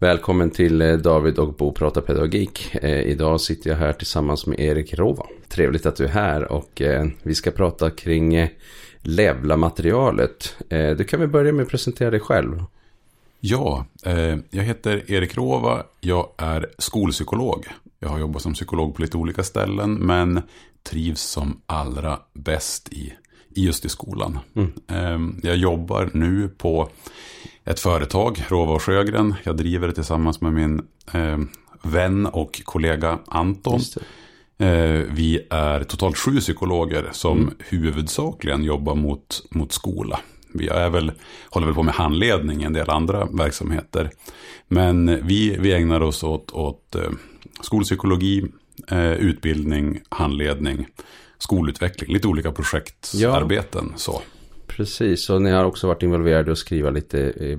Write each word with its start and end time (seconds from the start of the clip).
Välkommen 0.00 0.50
till 0.50 0.82
eh, 0.82 0.96
David 0.96 1.38
och 1.38 1.54
Bo 1.54 1.72
pratar 1.72 2.00
pedagogik. 2.00 2.74
Eh, 2.74 3.00
idag 3.00 3.40
sitter 3.40 3.70
jag 3.70 3.76
här 3.76 3.92
tillsammans 3.92 4.46
med 4.46 4.60
Erik 4.60 4.94
Rova. 4.94 5.26
Trevligt 5.48 5.86
att 5.86 5.96
du 5.96 6.04
är 6.04 6.08
här 6.08 6.52
och 6.52 6.82
eh, 6.82 7.06
vi 7.22 7.34
ska 7.34 7.50
prata 7.50 7.90
kring 7.90 8.48
Levla-materialet. 9.02 10.56
Du 10.68 11.04
kan 11.04 11.20
väl 11.20 11.28
börja 11.28 11.52
med 11.52 11.62
att 11.62 11.68
presentera 11.68 12.10
dig 12.10 12.20
själv. 12.20 12.64
Ja, 13.40 13.86
jag 14.50 14.62
heter 14.62 15.10
Erik 15.10 15.36
Rova. 15.36 15.82
Jag 16.00 16.28
är 16.36 16.66
skolpsykolog. 16.78 17.66
Jag 17.98 18.08
har 18.08 18.18
jobbat 18.18 18.42
som 18.42 18.54
psykolog 18.54 18.94
på 18.94 19.02
lite 19.02 19.16
olika 19.16 19.42
ställen 19.42 19.94
men 19.94 20.42
trivs 20.82 21.22
som 21.22 21.60
allra 21.66 22.18
bäst 22.34 22.92
i, 22.92 23.12
just 23.54 23.84
i 23.84 23.88
skolan. 23.88 24.38
Mm. 24.54 24.72
Eh, 24.88 25.48
jag 25.48 25.56
jobbar 25.56 26.10
nu 26.12 26.48
på 26.48 26.88
ett 27.70 27.80
företag, 27.80 28.44
Rova 28.48 28.72
och 28.72 28.82
Sjögren. 28.82 29.34
Jag 29.42 29.56
driver 29.56 29.88
det 29.88 29.94
tillsammans 29.94 30.40
med 30.40 30.52
min 30.52 30.82
eh, 31.12 31.38
vän 31.82 32.26
och 32.26 32.62
kollega 32.64 33.18
Anton. 33.26 33.80
Eh, 34.58 35.02
vi 35.10 35.46
är 35.50 35.84
totalt 35.84 36.18
sju 36.18 36.40
psykologer 36.40 37.08
som 37.12 37.38
Mm. 37.38 37.54
huvudsakligen 37.58 38.64
jobbar 38.64 38.94
mot, 38.94 39.42
mot 39.50 39.72
skola. 39.72 40.20
Vi 40.54 40.68
är 40.68 40.90
väl, 40.90 41.12
håller 41.50 41.66
väl 41.66 41.74
på 41.74 41.82
med 41.82 41.94
handledning 41.94 42.62
i 42.62 42.64
en 42.64 42.72
del 42.72 42.90
andra 42.90 43.24
verksamheter. 43.26 44.10
Men 44.68 45.26
vi, 45.26 45.56
vi 45.58 45.72
ägnar 45.72 46.00
oss 46.00 46.24
åt, 46.24 46.50
åt 46.52 46.94
eh, 46.94 47.10
skolpsykologi, 47.60 48.44
eh, 48.90 49.12
utbildning, 49.12 50.00
handledning, 50.08 50.86
skolutveckling, 51.38 52.12
lite 52.12 52.28
olika 52.28 52.52
projektarbeten. 52.52 53.92
Så. 53.96 54.22
Precis, 54.78 55.30
och 55.30 55.42
ni 55.42 55.50
har 55.50 55.64
också 55.64 55.86
varit 55.86 56.02
involverade 56.02 56.50
och 56.50 56.58
skriva 56.58 56.90
lite 56.90 57.18
i, 57.18 57.58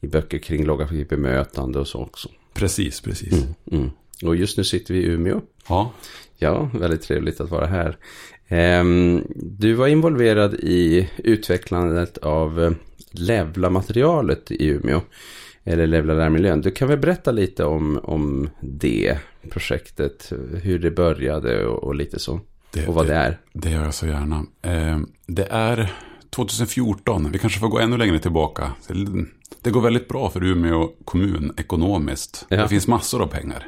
i 0.00 0.06
böcker 0.06 0.38
kring 0.38 0.64
lågaffektivt 0.64 1.08
bemötande 1.08 1.78
och 1.78 1.88
så 1.88 2.02
också. 2.02 2.28
Precis, 2.54 3.00
precis. 3.00 3.44
Mm. 3.72 3.90
Och 4.22 4.36
just 4.36 4.56
nu 4.56 4.64
sitter 4.64 4.94
vi 4.94 5.00
i 5.00 5.06
Umeå. 5.06 5.40
Ja, 5.68 5.92
Ja, 6.42 6.70
väldigt 6.74 7.02
trevligt 7.02 7.40
att 7.40 7.50
vara 7.50 7.66
här. 7.66 7.96
Ehm, 8.48 9.24
du 9.36 9.72
var 9.72 9.86
involverad 9.86 10.54
i 10.54 11.10
utvecklandet 11.16 12.18
av 12.18 12.64
eh, 12.64 12.72
Levla-materialet 13.10 14.50
i 14.50 14.66
Umeå. 14.68 15.00
Eller 15.64 15.86
Levla 15.86 16.14
lärmiljön. 16.14 16.60
Du 16.60 16.70
kan 16.70 16.88
väl 16.88 16.98
berätta 16.98 17.30
lite 17.30 17.64
om, 17.64 18.00
om 18.02 18.50
det 18.60 19.18
projektet. 19.50 20.32
Hur 20.62 20.78
det 20.78 20.90
började 20.90 21.66
och, 21.66 21.84
och 21.84 21.94
lite 21.94 22.18
så. 22.18 22.40
det, 22.72 22.86
Och 22.86 22.94
vad 22.94 23.06
det 23.06 23.14
är. 23.14 23.38
Det 23.52 23.70
gör 23.70 23.84
jag 23.84 23.94
så 23.94 24.06
gärna. 24.06 24.46
Eh, 24.62 24.98
det 25.26 25.46
är 25.50 25.92
2014, 26.30 27.32
vi 27.32 27.38
kanske 27.38 27.60
får 27.60 27.68
gå 27.68 27.78
ännu 27.78 27.96
längre 27.96 28.18
tillbaka. 28.18 28.72
Det 29.62 29.70
går 29.70 29.80
väldigt 29.80 30.08
bra 30.08 30.30
för 30.30 30.44
Umeå 30.44 30.88
kommun 31.04 31.54
ekonomiskt. 31.56 32.46
Ja. 32.48 32.56
Det 32.56 32.68
finns 32.68 32.86
massor 32.86 33.22
av 33.22 33.26
pengar. 33.26 33.66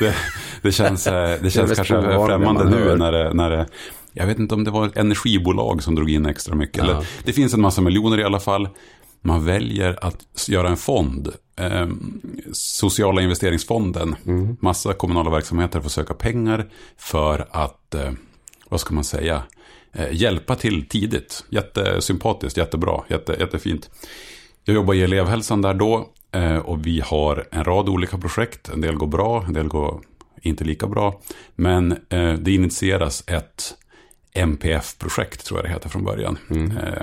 Det, 0.00 0.14
det 0.62 0.72
känns, 0.72 1.06
eh, 1.06 1.42
det 1.42 1.50
känns 1.50 1.68
mest 1.68 1.76
kanske 1.76 2.26
främmande 2.26 2.64
man 2.64 2.72
nu 2.72 2.96
när 2.96 3.12
det, 3.12 3.34
när 3.34 3.50
det... 3.50 3.66
Jag 4.12 4.26
vet 4.26 4.38
inte 4.38 4.54
om 4.54 4.64
det 4.64 4.70
var 4.70 4.86
ett 4.86 4.96
energibolag 4.96 5.82
som 5.82 5.94
drog 5.94 6.10
in 6.10 6.26
extra 6.26 6.54
mycket. 6.54 6.76
Ja. 6.76 6.84
Eller, 6.84 7.06
det 7.24 7.32
finns 7.32 7.54
en 7.54 7.60
massa 7.60 7.80
miljoner 7.80 8.20
i 8.20 8.24
alla 8.24 8.40
fall. 8.40 8.68
Man 9.20 9.44
väljer 9.44 10.04
att 10.04 10.48
göra 10.48 10.68
en 10.68 10.76
fond. 10.76 11.28
Eh, 11.56 11.88
sociala 12.52 13.22
investeringsfonden. 13.22 14.16
Mm. 14.26 14.56
Massa 14.60 14.92
kommunala 14.92 15.30
verksamheter 15.30 15.80
får 15.80 15.90
söka 15.90 16.14
pengar 16.14 16.68
för 16.96 17.48
att, 17.50 17.94
eh, 17.94 18.10
vad 18.68 18.80
ska 18.80 18.94
man 18.94 19.04
säga, 19.04 19.42
hjälpa 20.10 20.54
till 20.54 20.88
tidigt. 20.88 21.44
Jättesympatiskt, 21.48 22.56
jättebra, 22.56 23.04
jätte, 23.08 23.36
jättefint. 23.40 23.90
Jag 24.64 24.74
jobbar 24.74 24.94
i 24.94 25.02
elevhälsan 25.02 25.62
där 25.62 25.74
då 25.74 26.08
eh, 26.32 26.56
och 26.56 26.86
vi 26.86 27.00
har 27.00 27.48
en 27.50 27.64
rad 27.64 27.88
olika 27.88 28.18
projekt. 28.18 28.68
En 28.68 28.80
del 28.80 28.94
går 28.94 29.06
bra, 29.06 29.44
en 29.46 29.52
del 29.52 29.68
går 29.68 30.00
inte 30.42 30.64
lika 30.64 30.86
bra. 30.86 31.20
Men 31.54 31.92
eh, 31.92 32.32
det 32.32 32.52
initieras 32.52 33.24
ett 33.26 33.74
MPF-projekt 34.34 35.46
tror 35.46 35.58
jag 35.58 35.64
det 35.64 35.72
heter 35.72 35.88
från 35.88 36.04
början. 36.04 36.38
Eh, 36.50 37.02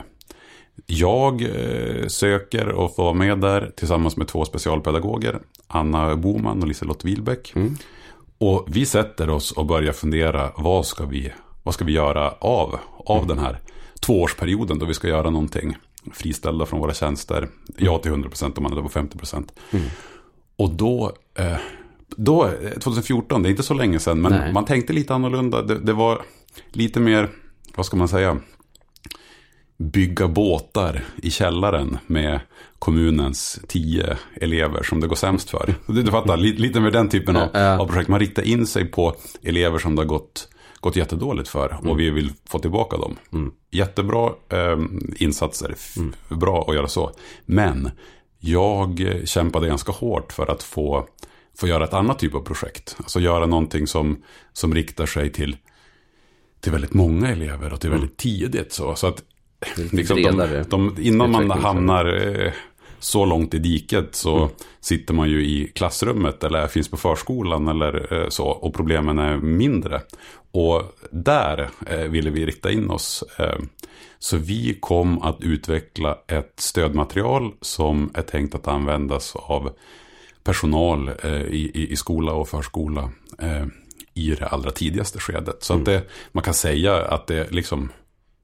jag 0.86 1.42
eh, 1.42 2.08
söker 2.08 2.68
och 2.68 2.96
får 2.96 3.04
vara 3.04 3.14
med 3.14 3.40
där 3.40 3.72
tillsammans 3.76 4.18
med 4.18 4.28
två 4.28 4.46
specialpedagoger. 4.46 5.40
Anna 5.68 6.16
Boman 6.16 6.62
och 6.62 6.68
Liselott 6.68 7.06
Wilbäck. 7.06 7.54
Och 8.38 8.66
vi 8.68 8.86
sätter 8.86 9.30
oss 9.30 9.52
och 9.52 9.66
börjar 9.66 9.94
fundera 9.94 10.52
vad 10.58 10.86
ska 10.86 11.06
vi, 11.06 11.32
vad 11.70 11.74
ska 11.74 11.86
vi 11.86 11.92
göra 11.92 12.32
av, 12.40 12.80
av 13.06 13.28
den 13.28 13.40
här 13.40 13.60
tvåårsperioden 14.00 14.80
då 14.80 14.86
vi 14.86 14.94
ska 14.94 15.08
göra 15.08 15.30
någonting 15.30 15.78
friställda 16.14 16.66
från 16.66 16.80
våra 16.80 16.94
tjänster. 16.94 17.50
Ja 17.78 17.98
till 17.98 18.12
100% 18.12 18.58
om 18.58 18.64
man 18.64 18.78
är 18.78 18.82
på 18.82 18.90
50%. 18.90 19.48
Och 20.56 20.70
då, 20.70 21.12
eh, 21.36 21.58
då, 22.08 22.46
eh, 22.46 22.80
2014, 22.80 23.44
det 23.44 23.50
är 23.50 23.52
inte 23.52 23.64
så 23.64 23.74
länge 23.74 24.00
sedan, 24.00 24.22
men 24.22 24.32
Nej. 24.32 24.54
man 24.54 24.66
tänkte 24.66 24.94
lite 24.94 25.14
annorlunda. 25.14 25.62
Det, 25.62 25.80
det 25.80 25.94
var 25.94 26.22
lite 26.72 27.00
mer, 27.00 27.30
vad 27.76 27.86
ska 27.86 27.98
man 27.98 28.08
säga, 28.08 28.38
bygga 29.78 30.28
båtar 30.28 31.04
i 31.16 31.32
källaren 31.32 31.98
med 32.08 32.40
kommunens 32.80 33.60
tio 33.68 34.18
elever 34.42 34.84
som 34.84 35.00
det 35.00 35.08
går 35.08 35.16
sämst 35.16 35.50
för. 35.50 35.76
Du, 35.88 36.04
du 36.04 36.12
fattar, 36.12 36.38
lite, 36.38 36.62
lite 36.62 36.80
med 36.80 36.94
den 36.94 37.10
typen 37.10 37.36
av, 37.36 37.50
av 37.54 37.88
projekt. 37.88 38.10
Man 38.10 38.20
riktar 38.20 38.44
in 38.44 38.68
sig 38.68 38.86
på 38.86 39.16
elever 39.44 39.80
som 39.80 39.96
det 39.96 40.02
har 40.02 40.08
gått, 40.08 40.48
gått 40.80 40.96
jättedåligt 40.96 41.50
för 41.50 41.78
och 41.90 42.00
vi 42.00 42.10
vill 42.10 42.32
få 42.46 42.60
tillbaka 42.60 42.98
dem. 42.98 43.18
Jättebra 43.72 44.32
eh, 44.50 44.78
insatser, 45.18 45.74
f- 45.78 45.96
bra 46.30 46.66
att 46.68 46.76
göra 46.76 46.88
så. 46.88 47.12
Men 47.46 47.92
jag 48.40 49.02
kämpade 49.26 49.68
ganska 49.68 49.92
hårt 49.92 50.34
för 50.34 50.52
att 50.52 50.64
få, 50.64 51.08
få 51.58 51.68
göra 51.68 51.84
ett 51.84 51.94
annat 51.94 52.20
typ 52.20 52.36
av 52.36 52.40
projekt. 52.42 52.96
Alltså 52.98 53.20
göra 53.20 53.46
någonting 53.46 53.88
som, 53.88 54.24
som 54.54 54.74
riktar 54.74 55.06
sig 55.06 55.32
till 55.32 55.58
till 56.62 56.72
väldigt 56.72 56.94
många 56.94 57.30
elever 57.30 57.74
och 57.74 57.82
till 57.82 57.90
väldigt 57.90 58.18
tidigt. 58.18 58.74
Så, 58.74 58.96
så 58.96 59.08
att 59.08 59.24
liksom, 59.92 60.18
de, 60.22 60.64
de, 60.70 60.96
innan 61.00 61.32
man 61.32 61.52
hamnar 61.52 62.06
eh, 62.46 62.52
så 63.00 63.26
långt 63.26 63.54
i 63.54 63.60
diket 63.60 64.16
så 64.16 64.38
Mm. 64.38 64.50
sitter 64.80 65.14
man 65.14 65.30
ju 65.30 65.46
i 65.46 65.72
klassrummet 65.76 66.44
eller 66.44 66.68
finns 66.68 66.90
på 66.90 66.98
förskolan 66.98 67.68
eller 67.68 68.14
eh, 68.14 68.30
så 68.30 68.46
och 68.48 68.74
problemen 68.74 69.20
är 69.20 69.38
mindre. 69.38 70.02
Och 70.52 70.82
där 71.12 71.70
eh, 71.88 71.98
ville 71.98 72.30
vi 72.30 72.46
rikta 72.46 72.72
in 72.72 72.90
oss. 72.90 73.24
Eh, 73.38 73.60
så 74.20 74.38
vi 74.38 74.78
kom 74.80 75.22
att 75.22 75.42
utveckla 75.42 76.18
ett 76.28 76.54
stödmaterial 76.58 77.52
som 77.62 78.10
är 78.14 78.22
tänkt 78.22 78.56
att 78.56 78.68
användas 78.68 79.36
av 79.36 79.72
personal 80.44 81.12
i, 81.50 81.72
i, 81.74 81.92
i 81.92 81.96
skola 81.96 82.32
och 82.34 82.50
förskola 82.50 83.10
i 84.14 84.36
det 84.36 84.48
allra 84.48 84.72
tidigaste 84.72 85.20
skedet. 85.20 85.64
Så 85.64 85.74
att 85.74 85.86
det, 85.86 86.04
man 86.32 86.44
kan 86.44 86.54
säga 86.54 86.96
att 87.02 87.28
det 87.28 87.52
liksom 87.52 87.90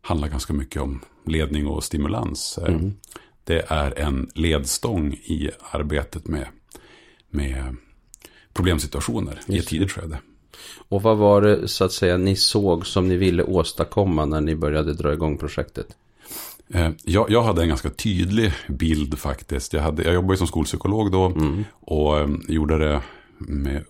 handlar 0.01 0.27
ganska 0.27 0.53
mycket 0.53 0.81
om 0.81 1.01
ledning 1.25 1.67
och 1.67 1.83
stimulans. 1.83 2.57
Eh, 2.57 2.75
Det 3.45 3.65
är 3.67 3.99
en 3.99 4.29
ledstång 4.35 5.13
i 5.13 5.49
arbetet 5.71 6.27
med, 6.27 6.47
med 7.29 7.75
problemsituationer 8.53 9.39
i 9.47 9.57
ett 9.57 9.67
tidigt 9.67 9.91
skede. 9.91 10.19
Och 10.89 11.01
vad 11.01 11.17
var 11.17 11.41
det 11.41 11.67
så 11.67 11.83
att 11.83 11.91
säga 11.91 12.17
ni 12.17 12.35
såg 12.35 12.87
som 12.87 13.07
ni 13.07 13.15
ville 13.15 13.43
åstadkomma 13.43 14.25
när 14.25 14.41
ni 14.41 14.55
började 14.55 14.93
dra 14.93 15.13
igång 15.13 15.37
projektet? 15.37 15.87
Eh, 16.73 16.89
Jag, 17.03 17.29
jag 17.29 17.43
hade 17.43 17.61
en 17.61 17.67
ganska 17.67 17.89
tydlig 17.89 18.53
bild 18.67 19.19
faktiskt. 19.19 19.73
Jag, 19.73 19.81
hade, 19.81 20.03
jag 20.03 20.13
jobbade 20.13 20.37
som 20.37 20.47
skolpsykolog 20.47 21.11
då 21.11 21.33
och 21.71 22.19
eh, 22.19 22.29
gjorde 22.47 22.77
det 22.77 23.01
med 23.37 23.83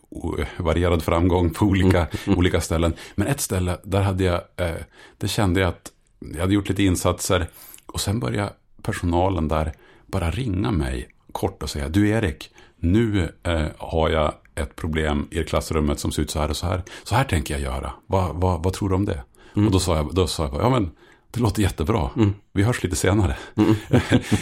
varierad 0.57 1.03
framgång 1.03 1.49
på 1.49 1.65
olika, 1.65 2.07
olika 2.27 2.61
ställen. 2.61 2.93
Men 3.15 3.27
ett 3.27 3.41
ställe, 3.41 3.77
där 3.83 4.01
hade 4.01 4.23
jag, 4.23 4.41
eh, 4.55 4.75
det 5.17 5.27
kände 5.27 5.59
jag 5.59 5.69
att 5.69 5.91
jag 6.33 6.41
hade 6.41 6.53
gjort 6.53 6.69
lite 6.69 6.83
insatser 6.83 7.47
och 7.85 8.01
sen 8.01 8.19
började 8.19 8.53
personalen 8.85 9.47
där 9.47 9.73
bara 10.05 10.31
ringa 10.31 10.71
mig 10.71 11.09
kort 11.31 11.63
och 11.63 11.69
säga, 11.69 11.89
du 11.89 12.09
Erik, 12.09 12.49
nu 12.79 13.31
eh, 13.43 13.65
har 13.77 14.09
jag 14.09 14.33
ett 14.55 14.75
problem 14.75 15.27
i 15.31 15.43
klassrummet 15.43 15.99
som 15.99 16.11
ser 16.11 16.21
ut 16.21 16.31
så 16.31 16.39
här 16.39 16.49
och 16.49 16.57
så 16.57 16.65
här. 16.65 16.83
Så 17.03 17.15
här 17.15 17.23
tänker 17.23 17.53
jag 17.53 17.61
göra. 17.61 17.91
Vad, 18.07 18.35
vad, 18.35 18.63
vad 18.63 18.73
tror 18.73 18.89
du 18.89 18.95
om 18.95 19.05
det? 19.05 19.23
Och 19.53 19.71
då 19.71 19.79
sa 19.79 19.95
jag, 19.95 20.09
då 20.13 20.27
sa 20.27 20.43
jag 20.43 20.51
bara, 20.51 20.61
ja 20.61 20.69
men 20.69 20.91
det 21.31 21.39
låter 21.39 21.61
jättebra. 21.61 22.09
Vi 22.53 22.63
hörs 22.63 22.83
lite 22.83 22.95
senare. 22.95 23.37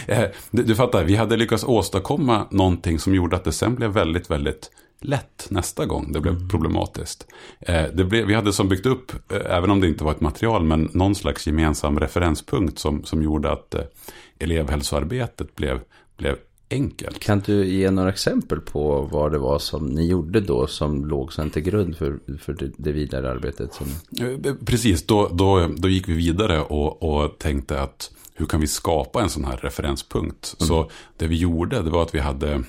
Eh, 0.06 0.24
du, 0.50 0.62
du 0.62 0.74
fattar, 0.74 1.04
vi 1.04 1.16
hade 1.16 1.36
lyckats 1.36 1.64
åstadkomma 1.64 2.46
någonting 2.50 2.98
som 2.98 3.14
gjorde 3.14 3.36
att 3.36 3.44
det 3.44 3.52
sen 3.52 3.74
blev 3.74 3.90
väldigt, 3.90 4.30
väldigt 4.30 4.70
lätt 5.00 5.46
nästa 5.50 5.86
gång 5.86 6.12
det 6.12 6.20
blev 6.20 6.50
problematiskt. 6.50 7.26
Eh, 7.60 7.84
det 7.94 8.04
blev, 8.04 8.26
vi 8.26 8.34
hade 8.34 8.52
som 8.52 8.68
byggt 8.68 8.86
upp, 8.86 9.12
eh, 9.32 9.56
även 9.56 9.70
om 9.70 9.80
det 9.80 9.88
inte 9.88 10.04
var 10.04 10.12
ett 10.12 10.20
material, 10.20 10.64
men 10.64 10.90
någon 10.92 11.14
slags 11.14 11.46
gemensam 11.46 12.00
referenspunkt 12.00 12.78
som, 12.78 13.04
som 13.04 13.22
gjorde 13.22 13.52
att 13.52 13.74
eh, 13.74 13.82
elevhälsoarbetet 14.38 15.56
blev, 15.56 15.80
blev 16.16 16.36
enkelt. 16.70 17.18
Kan 17.18 17.40
du 17.40 17.66
ge 17.66 17.90
några 17.90 18.08
exempel 18.08 18.60
på 18.60 19.08
vad 19.12 19.32
det 19.32 19.38
var 19.38 19.58
som 19.58 19.86
ni 19.86 20.06
gjorde 20.06 20.40
då 20.40 20.66
som 20.66 21.04
låg 21.04 21.32
sen 21.32 21.50
till 21.50 21.62
grund 21.62 21.96
för, 21.96 22.18
för 22.40 22.56
det, 22.76 22.92
vidare 22.92 23.30
arbetet? 23.30 23.70
Som... 23.74 23.86
Precis, 24.66 25.06
då, 25.06 25.28
då, 25.28 25.70
då 25.76 25.88
gick 25.88 26.08
vi 26.08 26.12
vidare 26.14 26.60
och, 26.60 27.02
och 27.02 27.38
tänkte 27.38 27.80
att 27.80 28.10
hur 28.34 28.46
kan 28.46 28.60
vi 28.60 28.66
skapa 28.66 29.22
en 29.22 29.30
sån 29.30 29.44
här 29.44 29.56
referenspunkt? 29.56 30.54
Så 30.58 30.90
det 31.16 31.26
vi 31.26 31.36
gjorde 31.36 31.82
det 31.82 31.90
var 31.90 32.02
att 32.02 32.14
vi 32.14 32.18
hade 32.18 32.62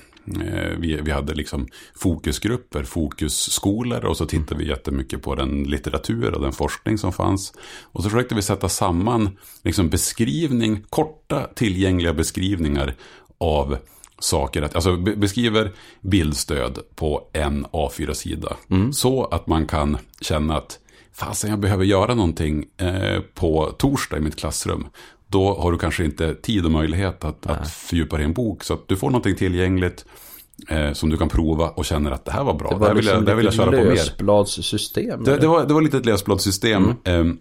vi, 0.78 1.00
vi 1.02 1.10
hade 1.10 1.34
liksom 1.34 1.68
fokusgrupper, 1.94 2.82
fokusskolor 2.82 4.04
och 4.04 4.16
så 4.16 4.26
tittade 4.26 4.60
vi 4.60 4.68
jättemycket 4.68 5.22
på 5.22 5.34
den 5.34 5.62
litteratur 5.62 6.34
och 6.34 6.42
den 6.42 6.52
forskning 6.52 6.98
som 6.98 7.12
fanns. 7.12 7.52
Och 7.82 8.02
så 8.02 8.10
försökte 8.10 8.34
vi 8.34 8.42
sätta 8.42 8.68
samman 8.68 9.38
liksom 9.62 9.88
beskrivning, 9.88 10.84
korta 10.90 11.46
tillgängliga 11.54 12.14
beskrivningar 12.14 12.94
av 13.38 13.78
saker. 14.18 14.62
Alltså 14.62 14.96
beskriver 14.96 15.72
bildstöd 16.00 16.78
på 16.94 17.28
en 17.32 17.66
A4-sida. 17.66 18.56
Mm. 18.70 18.92
Så 18.92 19.24
att 19.24 19.46
man 19.46 19.66
kan 19.66 19.98
känna 20.20 20.56
att 20.56 20.78
fasen 21.12 21.50
jag 21.50 21.58
behöver 21.58 21.84
göra 21.84 22.14
någonting 22.14 22.66
eh, 22.76 23.20
på 23.34 23.74
torsdag 23.78 24.16
i 24.16 24.20
mitt 24.20 24.36
klassrum. 24.36 24.86
Då 25.28 25.54
har 25.54 25.72
du 25.72 25.78
kanske 25.78 26.04
inte 26.04 26.34
tid 26.34 26.64
och 26.64 26.70
möjlighet 26.70 27.24
att, 27.24 27.46
att 27.46 27.70
fördjupa 27.70 28.16
dig 28.16 28.22
i 28.22 28.26
en 28.26 28.32
bok. 28.32 28.64
Så 28.64 28.74
att 28.74 28.88
du 28.88 28.96
får 28.96 29.10
någonting 29.10 29.36
tillgängligt 29.36 30.04
eh, 30.68 30.92
som 30.92 31.10
du 31.10 31.16
kan 31.16 31.28
prova 31.28 31.68
och 31.68 31.84
känner 31.84 32.10
att 32.10 32.24
det 32.24 32.32
här 32.32 32.44
var 32.44 32.54
bra. 32.54 32.68
Det 32.68 32.76
var 32.76 32.88
det 32.88 32.94
liksom 32.94 33.18
vill 33.18 33.26
jag, 33.26 33.26
det 33.26 33.34
vill 33.34 33.44
jag 33.44 33.54
köra 33.54 33.70
på 33.70 33.76
mer. 33.76 33.84
lösbladssystem. 33.84 35.24
Det, 35.24 35.36
det, 35.36 35.46
var, 35.46 35.66
det 35.66 35.74
var 35.74 35.80
lite 35.80 35.96
ett 35.96 36.06
lösbladssystem. 36.06 36.94
Mm. 37.04 37.30
Eh, 37.30 37.36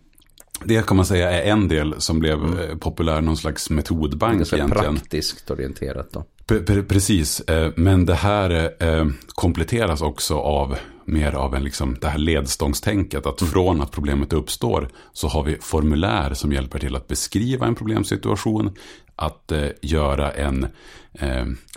det 0.64 0.86
kan 0.86 0.98
man 0.98 1.06
säga 1.06 1.32
är 1.32 1.52
en 1.52 1.68
del 1.68 1.96
som 1.98 2.20
blev 2.20 2.44
mm. 2.44 2.60
Eh, 2.60 2.78
populär, 2.78 3.22
någon 3.22 3.38
slags 3.38 3.70
metodbank 3.70 4.38
Ganska 4.38 4.56
egentligen. 4.56 4.96
praktiskt 4.96 5.52
orienterat 5.52 6.12
då. 6.12 6.26
Pre 6.48 6.84
precis, 6.84 7.40
eh, 7.40 7.72
men 7.76 8.06
det 8.06 8.14
här 8.14 8.74
eh, 8.80 9.06
kompletteras 9.28 10.02
också 10.02 10.40
av 10.40 10.76
mer 11.06 11.32
av 11.32 11.56
en 11.56 11.64
liksom, 11.64 11.98
det 12.02 12.08
här 12.08 12.18
ledstångstänket. 12.18 13.26
Att 13.26 13.42
mm. 13.42 13.54
från 13.54 13.82
att 13.82 13.92
problemet 13.92 14.34
uppstår 14.34 14.90
så 15.14 15.28
har 15.28 15.44
vi 15.44 15.58
formulär 15.62 16.34
som 16.34 16.52
hjälper 16.52 16.80
till 16.80 16.96
att 16.96 17.08
beskriva 17.08 17.68
en 17.68 17.76
problemsituation. 17.76 18.72
Att 19.16 19.52
eh, 19.52 19.68
göra 19.82 20.32
en, 20.32 20.68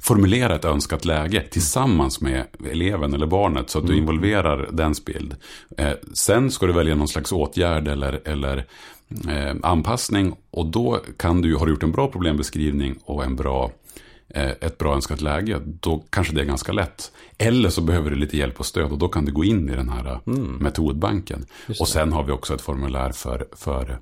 formulera 0.03 0.55
ett 0.55 0.65
önskat 0.65 1.05
läge 1.05 1.45
tillsammans 1.51 2.21
med 2.21 2.45
eleven 2.71 3.15
eller 3.15 3.27
barnet. 3.27 3.71
Så 3.71 3.79
att 3.79 3.87
du 3.87 3.93
mm. 3.93 4.03
involverar 4.03 4.69
dens 4.73 5.05
bild. 5.05 5.37
Sen 6.13 6.51
ska 6.51 6.67
du 6.67 6.73
välja 6.73 6.95
någon 6.95 7.09
slags 7.09 7.33
åtgärd 7.33 7.89
eller, 7.89 8.21
eller 8.25 8.65
anpassning. 9.63 10.35
Och 10.51 10.67
då 10.67 11.01
kan 11.17 11.43
du, 11.43 11.57
har 11.57 11.67
du 11.67 11.73
gjort 11.73 11.83
en 11.83 11.93
bra 11.93 12.09
problembeskrivning 12.09 12.99
och 13.05 13.25
en 13.25 13.37
bra 13.37 13.71
ett 14.35 14.79
bra 14.79 14.95
önskat 14.95 15.21
läge, 15.21 15.61
då 15.65 16.05
kanske 16.11 16.35
det 16.35 16.41
är 16.41 16.45
ganska 16.45 16.73
lätt. 16.73 17.13
Eller 17.39 17.71
så 17.71 17.81
behöver 17.81 18.11
du 18.11 18.17
lite 18.17 18.37
hjälp 18.37 18.61
och 18.61 18.67
stöd 18.67 18.93
och 18.93 18.99
då 18.99 19.09
kan 19.09 19.25
du 19.25 19.33
gå 19.33 19.45
in 19.45 19.69
i 19.69 19.77
den 19.77 19.89
här 19.89 20.21
mm. 20.27 20.57
metodbanken. 20.57 21.47
Och 21.81 21.89
sen 21.89 22.13
har 22.13 22.23
vi 22.23 22.33
också 22.33 22.55
ett 22.55 22.61
formulär 22.61 23.13
för, 23.13 23.47
för 23.57 23.99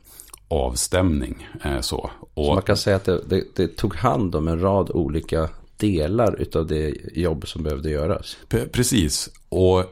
avstämning. 0.48 1.48
Eh, 1.64 1.80
så. 1.80 2.10
Och, 2.34 2.44
så 2.44 2.54
man 2.54 2.62
kan 2.62 2.76
säga 2.76 2.96
att 2.96 3.04
det, 3.04 3.20
det, 3.28 3.44
det, 3.56 3.76
tog 3.76 3.94
hand 3.94 4.34
om 4.34 4.48
en 4.48 4.60
rad 4.60 4.90
olika 4.90 5.48
delar 5.76 6.46
av 6.54 6.66
det 6.66 6.94
jobb 7.14 7.48
som 7.48 7.62
behövde 7.62 7.90
göras. 7.90 8.36
Precis, 8.72 9.30
och 9.48 9.84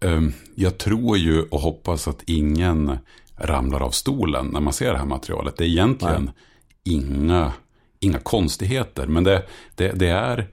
um, 0.00 0.32
jag 0.54 0.78
tror 0.78 1.18
ju 1.18 1.42
och 1.42 1.60
hoppas 1.60 2.08
att 2.08 2.22
ingen 2.26 2.98
ramlar 3.36 3.80
av 3.80 3.90
stolen 3.90 4.46
när 4.46 4.60
man 4.60 4.72
ser 4.72 4.92
det 4.92 4.98
här 4.98 5.04
materialet. 5.04 5.56
Det 5.56 5.64
är 5.64 5.68
egentligen 5.68 6.24
Nej. 6.24 6.34
inga 6.84 7.52
inga 8.04 8.18
konstigheter. 8.18 9.06
Men 9.06 9.24
det, 9.24 9.42
det, 9.74 9.92
det, 9.92 10.08
är 10.08 10.46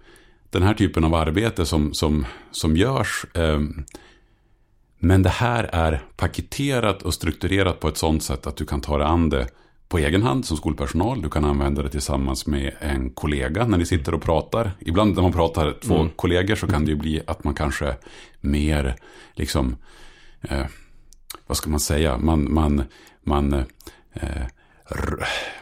den 0.50 0.63
här 0.63 0.74
typen 0.74 1.03
av 1.03 1.15
arbete 1.15 1.65
som, 1.65 1.94
som, 1.94 2.25
som 2.51 2.77
görs. 2.77 3.25
Eh, 3.33 3.59
men 5.00 5.24
det 5.24 5.30
här 5.30 5.63
är 5.63 6.03
paketerat 6.18 7.01
och 7.01 7.13
strukturerat 7.13 7.80
på 7.80 7.88
ett 7.88 7.98
sådant 7.98 8.24
sätt 8.24 8.48
att 8.48 8.57
du 8.57 8.65
kan 8.65 8.81
ta 8.81 8.98
dig 8.98 9.07
an 9.07 9.30
det 9.30 9.48
på 9.92 9.98
egen 9.98 10.24
hand 10.24 10.45
som 10.45 10.57
skolpersonal. 10.57 11.21
Du 11.21 11.30
kan 11.30 11.45
använda 11.45 11.83
det 11.83 11.89
tillsammans 11.89 12.48
med 12.48 12.74
en 12.80 13.09
kollega 13.09 13.68
när 13.68 13.77
ni 13.77 13.86
sitter 13.86 14.13
och 14.13 14.21
pratar. 14.21 14.71
Ibland 14.80 15.15
när 15.15 15.21
man 15.21 15.31
pratar 15.31 15.75
två 15.81 15.95
mm. 15.95 16.09
kollegor 16.15 16.56
så 16.56 16.68
kan 16.68 16.86
det 16.86 16.92
ju 16.92 16.98
bli 16.98 17.21
att 17.27 17.44
man 17.44 17.53
kanske 17.53 17.95
mer, 18.42 18.95
liksom, 19.33 19.75
eh, 20.42 20.65
vad 21.48 21.57
ska 21.57 21.69
man 21.69 21.80
säga, 21.80 22.18
man, 22.18 22.53
man, 22.53 22.83
man 23.24 23.53
eh, 24.13 24.45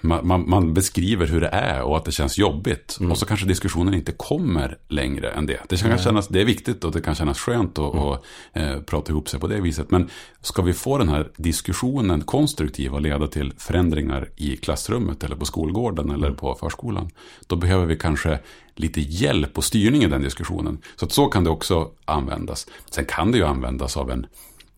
man, 0.02 0.28
man, 0.28 0.50
man, 0.50 0.74
beskriver 0.74 1.28
hur 1.28 1.42
det 1.42 1.48
är 1.48 1.82
och 1.82 1.98
att 1.98 2.06
det 2.06 2.12
känns 2.12 2.38
jobbigt. 2.38 2.98
Mm. 3.00 3.12
Och 3.12 3.18
så 3.18 3.26
kanske 3.26 3.46
diskussionen 3.46 3.94
inte 3.94 4.12
kommer 4.12 4.78
längre 4.88 5.32
än 5.32 5.46
det. 5.46 5.60
Det, 5.70 5.78
kan 5.78 5.92
mm. 5.92 6.04
kännas, 6.04 6.28
det 6.28 6.42
är 6.42 6.46
viktigt 6.46 6.84
och 6.84 6.92
det 6.92 7.02
kan 7.02 7.16
kännas 7.16 7.40
skönt 7.40 7.80
att 7.80 7.94
mm. 7.94 8.06
och, 8.06 8.26
eh, 8.54 8.80
prata 8.82 9.12
ihop 9.12 9.30
sig 9.30 9.40
på 9.40 9.48
det 9.48 9.62
viset. 9.62 9.92
Men 9.92 10.10
ska 10.42 10.62
vi 10.62 10.74
få 10.74 10.98
den 10.98 11.10
här 11.10 11.32
diskussionen 11.38 12.22
konstruktiv 12.22 12.94
och 12.94 13.02
leda 13.02 13.28
till 13.28 13.54
förändringar 13.58 14.30
i 14.36 14.58
klassrummet 14.58 15.24
eller 15.24 15.36
på 15.36 15.46
skolgården 15.46 16.12
eller 16.12 16.28
mm. 16.28 16.38
på 16.38 16.56
förskolan. 16.56 17.10
Då 17.48 17.56
behöver 17.56 17.86
vi 17.86 17.98
kanske 17.98 18.40
lite 18.76 19.02
hjälp 19.02 19.58
och 19.58 19.64
styrning 19.64 20.04
i 20.04 20.08
den 20.08 20.22
diskussionen. 20.22 20.78
Så 20.96 21.06
att 21.06 21.12
så 21.12 21.28
kan 21.28 21.44
det 21.44 21.50
också 21.50 21.92
användas. 22.06 22.68
Sen 22.90 23.06
kan 23.06 23.32
det 23.32 23.38
ju 23.38 23.46
användas 23.46 23.98
av 23.98 24.12
en 24.12 24.26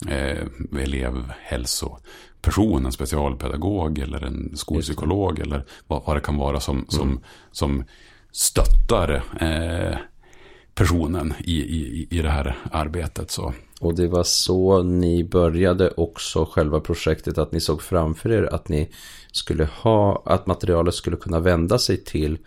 eh, 0.08 0.82
elevhälso 0.82 1.98
person, 2.42 2.86
en 2.86 2.92
specialpedagog 2.92 4.00
eller 4.00 4.24
en 4.24 4.52
skolpsykolog 4.58 5.40
eller 5.40 5.66
vad, 5.88 6.04
vad, 6.06 6.16
det 6.16 6.22
kan 6.22 6.38
vara 6.38 6.60
som, 6.60 6.86
mm. 7.02 7.20
som, 7.52 7.84
stöttar 8.32 9.24
eh, 9.40 9.98
personen 10.76 11.34
i, 11.40 11.56
i, 11.56 12.08
i 12.10 12.22
det 12.22 12.30
här 12.30 12.58
arbetet. 12.72 13.32
Så. 13.32 13.54
Och 13.80 13.96
det 13.96 14.08
var 14.08 14.24
så 14.24 14.84
ni 14.84 15.24
började 15.24 15.90
också 15.90 16.46
själva 16.46 16.80
projektet, 16.80 17.38
att 17.38 17.52
ni 17.52 17.60
såg 17.60 17.82
framför 17.82 18.32
er 18.32 18.54
att 18.54 18.70
ni 18.70 18.90
skulle 19.32 19.66
ha, 19.82 20.24
att 20.26 20.48
materialet 20.48 20.96
skulle 20.96 21.18
kunna 21.18 21.40
vända 21.40 21.80
sig 21.80 22.04
till 22.04 22.38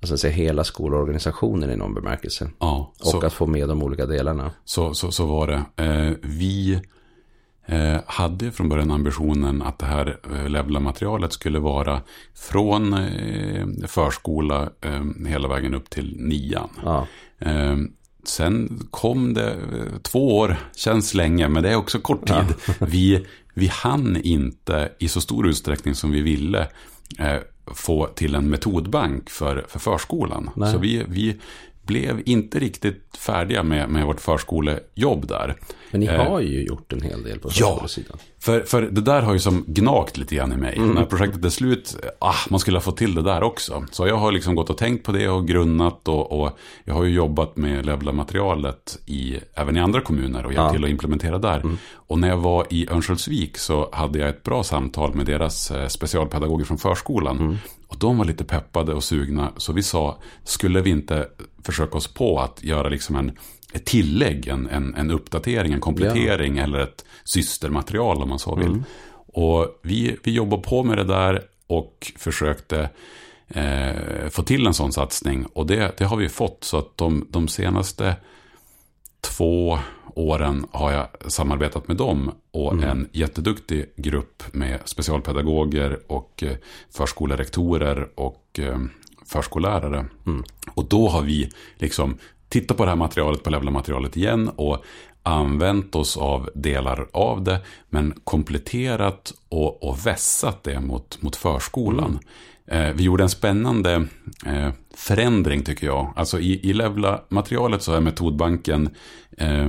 alltså 0.00 0.16
säga, 0.16 0.32
hela 0.32 0.64
skolorganisationen 0.64 1.70
i 1.70 1.76
någon 1.76 1.94
bemärkelse. 1.94 2.50
Ja, 2.58 2.92
och 3.00 3.06
så, 3.06 3.26
att 3.26 3.32
få 3.32 3.46
med 3.46 3.68
de 3.68 3.82
olika 3.82 4.06
delarna. 4.06 4.50
Så, 4.64 4.94
så, 4.94 5.10
så 5.10 5.26
var 5.26 5.46
det. 5.46 5.84
Eh, 5.84 6.12
vi 6.22 6.80
hade 8.06 8.52
från 8.52 8.68
början 8.68 8.90
ambitionen 8.90 9.62
att 9.62 9.78
det 9.78 9.86
här 9.86 10.18
eh, 10.32 10.48
Levla-materialet 10.48 11.32
skulle 11.32 11.58
vara 11.58 12.00
från 12.34 12.94
eh, 12.94 13.66
förskola 13.86 14.70
hela 15.26 15.48
vägen 15.48 15.74
upp 15.74 15.90
till 15.90 16.16
nian. 16.18 16.68
Ja. 16.84 17.06
Sen 18.24 18.86
kom 18.90 19.34
det 19.34 19.56
två 20.02 20.38
år, 20.38 20.56
känns 20.76 21.14
länge, 21.14 21.48
men 21.48 21.62
det 21.62 21.70
är 21.70 21.76
också 21.76 22.00
kort 22.00 22.26
tid. 22.26 22.54
Ja. 22.66 22.74
vi, 22.86 23.26
vi 23.54 23.66
hann 23.66 24.16
inte 24.16 24.92
i 24.98 25.08
så 25.08 25.20
stor 25.20 25.48
utsträckning 25.48 25.94
som 25.94 26.10
vi 26.10 26.22
ville 26.22 26.66
få 27.74 28.06
till 28.06 28.34
en 28.34 28.50
metodbank 28.50 29.30
för, 29.30 29.64
för 29.68 29.78
förskolan. 29.78 30.50
Nej. 30.56 30.72
Så 30.72 30.78
vi, 30.78 31.04
vi 31.08 31.36
blev 31.90 32.22
inte 32.26 32.58
riktigt 32.58 33.16
färdiga 33.18 33.62
med, 33.62 33.88
med 33.88 34.06
vårt 34.06 34.20
förskolejobb 34.20 35.26
där. 35.28 35.56
Men 35.90 36.00
ni 36.00 36.06
eh, 36.06 36.14
har 36.14 36.40
ju 36.40 36.64
gjort 36.64 36.92
en 36.92 37.02
hel 37.02 37.22
del 37.22 37.38
på 37.38 37.48
förskolesidan. 37.48 38.18
Ja, 38.18 38.26
för, 38.38 38.60
för 38.60 38.82
det 38.82 39.00
där 39.00 39.22
har 39.22 39.32
ju 39.32 39.38
som 39.38 39.64
gnagt 39.66 40.16
lite 40.16 40.34
grann 40.34 40.52
i 40.52 40.56
mig. 40.56 40.76
Mm. 40.76 40.90
När 40.90 41.04
projektet 41.04 41.44
är 41.44 41.48
slut, 41.48 41.96
ah, 42.18 42.34
man 42.50 42.60
skulle 42.60 42.76
ha 42.76 42.82
fått 42.82 42.96
till 42.96 43.14
det 43.14 43.22
där 43.22 43.42
också. 43.42 43.84
Så 43.90 44.06
jag 44.06 44.16
har 44.16 44.32
liksom 44.32 44.54
gått 44.54 44.70
och 44.70 44.78
tänkt 44.78 45.04
på 45.04 45.12
det 45.12 45.28
och 45.28 45.48
grunnat 45.48 46.08
och, 46.08 46.40
och 46.40 46.58
jag 46.84 46.94
har 46.94 47.04
ju 47.04 47.14
jobbat 47.14 47.56
med 47.56 47.86
Levla-materialet 47.86 48.98
i, 49.06 49.38
även 49.54 49.76
i 49.76 49.80
andra 49.80 50.00
kommuner 50.00 50.46
och 50.46 50.52
hjälpt 50.52 50.64
ja. 50.64 50.72
till 50.72 50.84
att 50.84 50.90
implementera 50.90 51.38
där. 51.38 51.60
Mm. 51.60 51.78
Och 51.92 52.18
när 52.18 52.28
jag 52.28 52.36
var 52.36 52.66
i 52.70 52.88
Örnsköldsvik 52.90 53.58
så 53.58 53.88
hade 53.92 54.18
jag 54.18 54.28
ett 54.28 54.42
bra 54.42 54.62
samtal 54.62 55.14
med 55.14 55.26
deras 55.26 55.70
eh, 55.70 55.88
specialpedagoger 55.88 56.64
från 56.64 56.78
förskolan. 56.78 57.38
Mm. 57.38 57.56
Och 57.90 57.98
de 57.98 58.18
var 58.18 58.24
lite 58.24 58.44
peppade 58.44 58.94
och 58.94 59.04
sugna. 59.04 59.52
Så 59.56 59.72
vi 59.72 59.82
sa, 59.82 60.18
skulle 60.44 60.80
vi 60.80 60.90
inte 60.90 61.28
försöka 61.64 61.96
oss 61.96 62.14
på 62.14 62.40
att 62.40 62.64
göra 62.64 62.88
liksom 62.88 63.16
en 63.16 63.38
ett 63.72 63.84
tillägg, 63.84 64.48
en, 64.48 64.68
en, 64.68 64.94
en 64.94 65.10
uppdatering, 65.10 65.72
en 65.72 65.80
komplettering 65.80 66.56
ja. 66.56 66.64
eller 66.64 66.78
ett 66.78 67.04
systermaterial 67.24 68.22
om 68.22 68.28
man 68.28 68.38
så 68.38 68.56
vill. 68.56 68.66
Mm. 68.66 68.84
Och 69.32 69.80
vi, 69.82 70.16
vi 70.24 70.32
jobbade 70.32 70.62
på 70.62 70.82
med 70.82 70.96
det 70.96 71.04
där 71.04 71.42
och 71.66 72.12
försökte 72.16 72.90
eh, 73.48 74.28
få 74.30 74.42
till 74.42 74.66
en 74.66 74.74
sån 74.74 74.92
satsning. 74.92 75.46
Och 75.46 75.66
det, 75.66 75.98
det 75.98 76.04
har 76.04 76.16
vi 76.16 76.28
fått. 76.28 76.64
Så 76.64 76.78
att 76.78 76.96
de, 76.96 77.26
de 77.30 77.48
senaste 77.48 78.16
två 79.20 79.78
åren 80.14 80.66
har 80.70 80.92
jag 80.92 81.08
samarbetat 81.26 81.88
med 81.88 81.96
dem 81.96 82.32
och 82.50 82.72
mm. 82.72 82.88
en 82.88 83.08
jätteduktig 83.12 83.92
grupp 83.96 84.42
med 84.52 84.78
specialpedagoger 84.84 85.98
och 86.06 86.42
eh, 86.42 86.56
förskolerektorer 86.90 88.08
och 88.14 88.58
eh, 88.58 88.78
förskollärare. 89.26 90.06
Mm. 90.26 90.44
Och 90.74 90.84
då 90.84 91.08
har 91.08 91.22
vi 91.22 91.50
liksom 91.78 92.18
tittat 92.48 92.76
på 92.76 92.84
det 92.84 92.90
här 92.90 92.96
materialet, 92.96 93.42
på 93.42 93.50
Levla-materialet 93.50 94.16
igen 94.16 94.50
och 94.56 94.84
använt 95.22 95.94
oss 95.94 96.16
av 96.16 96.50
delar 96.54 97.06
av 97.12 97.44
det, 97.44 97.60
men 97.88 98.14
kompletterat 98.24 99.32
och, 99.48 99.82
och 99.82 100.06
vässat 100.06 100.62
det 100.62 100.80
mot, 100.80 101.22
mot 101.22 101.36
förskolan. 101.36 102.06
Mm. 102.08 102.20
Eh, 102.70 102.94
vi 102.94 103.02
gjorde 103.02 103.22
en 103.22 103.30
spännande 103.30 104.06
eh, 104.46 104.68
förändring 104.94 105.62
tycker 105.62 105.86
jag. 105.86 106.12
Alltså 106.16 106.40
i, 106.40 106.70
i 106.70 106.72
Levla-materialet 106.72 107.82
så 107.82 107.92
är 107.92 108.00
metodbanken, 108.00 108.90
eh, 109.36 109.68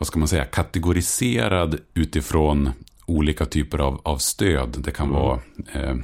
vad 0.00 0.06
ska 0.06 0.18
man 0.18 0.28
säga, 0.28 0.44
kategoriserad 0.44 1.78
utifrån 1.94 2.70
olika 3.06 3.46
typer 3.46 3.78
av, 3.78 4.00
av 4.02 4.18
stöd. 4.18 4.76
Det 4.78 4.90
kan 4.90 5.08
mm. 5.08 5.20
vara 5.20 5.40
eh, 5.72 5.94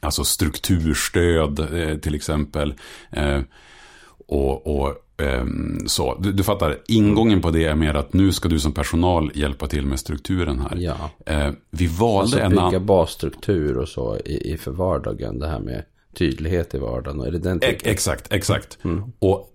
alltså 0.00 0.24
strukturstöd 0.24 1.58
eh, 1.58 1.98
till 1.98 2.14
exempel. 2.14 2.74
Eh, 3.10 3.40
Och, 4.28 4.66
och 4.66 4.94
ehm, 5.22 5.88
så. 5.88 6.18
Du, 6.20 6.32
du 6.32 6.42
fattar, 6.42 6.78
ingången 6.88 7.40
på 7.42 7.50
det 7.50 7.64
är 7.64 7.74
mer 7.74 7.94
att 7.94 8.12
nu 8.12 8.32
ska 8.32 8.48
du 8.48 8.58
som 8.58 8.72
personal 8.72 9.30
hjälpa 9.34 9.66
till 9.66 9.86
med 9.86 9.98
strukturen 9.98 10.58
här. 10.60 10.76
Ja. 10.76 11.10
Eh, 11.26 11.52
vi 11.70 11.86
valde 11.86 12.20
Alltså 12.20 12.40
en 12.40 12.50
bygga 12.70 12.80
basstruktur 12.80 13.78
och 13.78 13.88
så 13.88 14.16
i, 14.24 14.52
i 14.52 14.56
för 14.56 14.70
vardagen. 14.70 15.38
Det 15.38 15.48
här 15.48 15.60
med 15.60 15.84
tydlighet 16.14 16.74
i 16.74 16.78
vardagen. 16.78 17.20
Är 17.20 17.30
det 17.30 17.38
den 17.38 17.62
E- 17.62 17.72
typen? 17.72 17.92
Exakt, 17.92 18.32
exakt. 18.32 18.78
Mm. 18.84 19.12
Och 19.18 19.52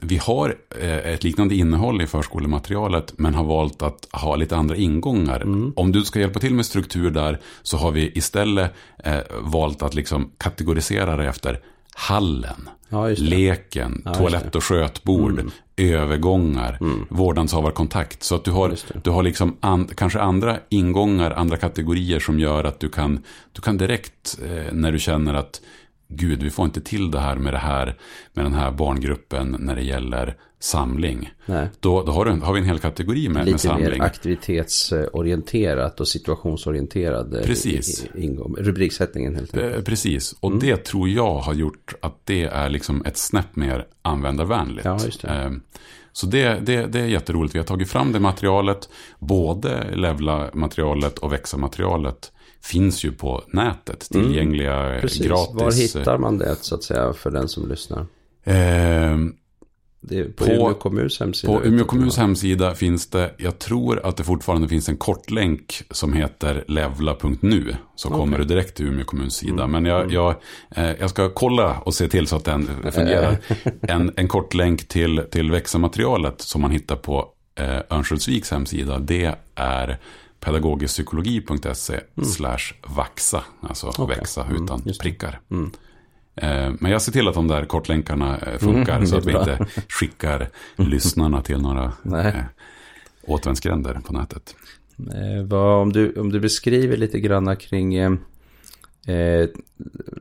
vi 0.00 0.16
har 0.16 0.54
eh, 0.80 0.96
ett 1.12 1.24
liknande 1.24 1.54
innehåll 1.54 2.02
i 2.02 2.06
förskolematerialet 2.06 3.14
men 3.18 3.34
har 3.34 3.44
valt 3.44 3.82
att 3.82 4.08
ha 4.12 4.36
lite 4.36 4.56
andra 4.56 4.76
ingångar. 4.76 5.40
Mm. 5.40 5.72
Om 5.76 5.92
du 5.92 6.04
ska 6.04 6.20
hjälpa 6.20 6.40
till 6.40 6.54
med 6.54 6.66
struktur 6.66 7.10
där 7.10 7.38
så 7.62 7.76
har 7.76 7.90
vi 7.90 8.12
istället 8.14 8.72
eh, 9.04 9.18
valt 9.40 9.82
att 9.82 9.94
liksom 9.94 10.30
kategorisera 10.38 11.16
det 11.16 11.28
efter 11.28 11.60
hallen, 11.94 12.68
Ja, 12.88 13.08
leken, 13.08 14.02
just 14.06 14.18
toalett 14.18 14.54
och 14.54 14.64
skötbord, 14.64 15.50
övergångar, 15.76 16.78
Mm. 16.80 17.06
vårdnadshavarkontakt. 17.10 18.22
Så 18.22 18.34
att 18.34 18.44
du 18.44 18.50
har, 18.50 18.74
du 19.02 19.10
har 19.10 19.22
liksom 19.22 19.56
an, 19.60 19.88
kanske 19.96 20.20
andra 20.20 20.56
ingångar, 20.68 21.30
andra 21.30 21.56
kategorier 21.56 22.20
som 22.20 22.40
gör 22.40 22.64
att 22.64 22.80
du 22.80 22.88
kan, 22.88 23.22
du 23.52 23.60
kan 23.62 23.76
direkt 23.76 24.38
eh, 24.44 24.72
när 24.72 24.92
du 24.92 24.98
känner 24.98 25.34
att 25.34 25.60
Gud, 26.08 26.42
vi 26.42 26.50
får 26.50 26.64
inte 26.64 26.80
till 26.80 27.10
det 27.10 27.18
här 27.20 27.36
med 27.36 27.54
det 27.54 27.58
här 27.58 27.96
med 28.32 28.44
den 28.44 28.54
här 28.54 28.70
barngruppen 28.70 29.56
när 29.58 29.74
det 29.76 29.82
gäller 29.82 30.36
samling. 30.60 31.30
Nej. 31.46 31.68
Då, 31.80 32.02
då 32.02 32.12
har, 32.12 32.24
du, 32.24 32.30
har 32.30 32.52
vi 32.52 32.58
en 32.60 32.64
hel 32.66 32.78
kategori 32.78 33.28
med, 33.28 33.34
med 33.36 33.46
Lite 33.46 33.58
samling. 33.58 33.90
mer 33.90 34.00
aktivitetsorienterat 34.02 36.00
och 36.00 36.08
situationsorienterad 36.08 37.34
eh, 37.34 37.42
Precis. 37.42 38.06
ingång. 38.14 38.54
Rubriksättningen 38.58 39.34
helt 39.34 39.54
enkelt. 39.56 39.76
Eh, 39.76 39.82
Precis, 39.82 40.32
och 40.40 40.48
Mm. 40.50 40.60
det 40.60 40.76
tror 40.84 41.08
jag 41.08 41.34
har 41.38 41.54
gjort 41.54 41.94
att 42.02 42.20
det 42.26 42.42
är 42.44 42.68
liksom 42.68 43.02
ett 43.04 43.16
snäpp 43.16 43.56
mer 43.56 43.86
användarvänligt. 44.02 44.84
Ja, 44.84 44.98
just 45.04 45.22
det. 45.22 45.28
Eh, 45.28 45.50
Så 46.12 46.26
det, 46.26 46.66
det, 46.66 46.86
det 46.86 47.00
är 47.00 47.06
jätteroligt. 47.06 47.54
Vi 47.54 47.58
har 47.58 47.66
tagit 47.66 47.90
fram 47.90 48.12
det 48.12 48.20
materialet. 48.20 48.88
Både 49.18 49.96
Levla-materialet 49.96 51.18
och 51.18 51.32
Växa-materialet 51.32 52.32
finns 52.64 53.04
ju 53.04 53.12
på 53.12 53.44
nätet. 53.52 54.00
Tillgängliga 54.10 54.74
Mm. 54.86 55.00
Precis. 55.00 55.26
gratis. 55.26 55.54
Var 55.54 55.72
hittar 55.72 56.18
man 56.18 56.38
det 56.38 56.56
så 56.60 56.74
att 56.74 56.82
säga 56.84 57.12
för 57.12 57.30
den 57.30 57.48
som 57.48 57.68
lyssnar? 57.68 58.06
Eh, 58.44 59.16
på, 60.36 60.44
På- 60.44 60.50
Umeå 60.52 60.74
kommuns 60.74 61.20
hemsida. 61.20 61.52
På 61.52 61.64
Umeå 61.64 61.84
kommuns 61.84 62.16
hemsida 62.16 62.74
finns 62.74 63.06
det, 63.10 63.34
jag 63.38 63.58
tror 63.58 64.06
att 64.06 64.16
det 64.16 64.24
fortfarande 64.24 64.68
finns 64.68 64.88
en 64.88 64.96
kortlänk 64.96 65.82
som 65.90 66.12
heter 66.12 66.64
levla.nu. 66.68 67.76
Så 67.96 68.08
kommer 68.10 68.38
du 68.38 68.44
direkt 68.44 68.76
till 68.76 68.86
Umeå 68.86 69.04
kommuns 69.04 69.34
sida. 69.34 69.66
Men 69.66 69.84
jag, 69.84 70.12
jag, 70.12 70.34
eh, 70.76 70.90
jag 71.00 71.10
ska 71.10 71.30
kolla 71.30 71.78
och 71.78 71.94
se 71.94 72.08
till 72.08 72.26
så 72.26 72.36
att 72.36 72.44
den 72.44 72.68
fungerar. 72.92 73.36
En, 73.82 74.12
en 74.16 74.28
kortlänk 74.28 74.88
till, 74.88 75.22
till 75.30 75.50
växa-materialet 75.50 76.40
som 76.40 76.60
man 76.60 76.70
hittar 76.70 76.96
på 76.96 77.28
eh, 77.60 77.78
Örnsköldsviks 77.90 78.50
hemsida. 78.50 78.98
Det 78.98 79.34
är 79.54 79.98
pedagogiskpsykologi.se 80.40 82.00
slash 82.24 82.74
vaxa. 82.86 83.44
Alltså 83.60 84.06
växa 84.06 84.46
utan 84.62 84.82
prickar. 85.00 85.40
Eh, 86.34 86.72
Men 86.80 86.92
jag 86.92 87.02
ser 87.02 87.12
till 87.12 87.28
att 87.28 87.34
de 87.34 87.48
där 87.48 87.64
kortlänkarna 87.64 88.38
eh, 88.38 88.58
funkar 88.58 88.94
Mm, 88.96 89.06
så 89.10 89.16
att 89.16 89.26
vi 89.26 89.32
bra. 89.32 89.40
inte 89.40 89.66
skickar 89.88 90.48
lyssnarna 90.76 91.42
till 91.42 91.58
några 91.62 91.92
Nej. 92.02 92.26
eh, 92.26 92.42
återvändsgränder 93.22 94.00
på 94.04 94.12
nätet. 94.12 94.54
Vad, 95.46 95.82
om, 95.82 95.92
du, 95.92 96.12
om 96.12 96.32
du 96.32 96.40
beskriver 96.40 96.96
lite 96.96 97.20
grann 97.20 97.56
kring 97.56 97.94
eh, 97.94 98.12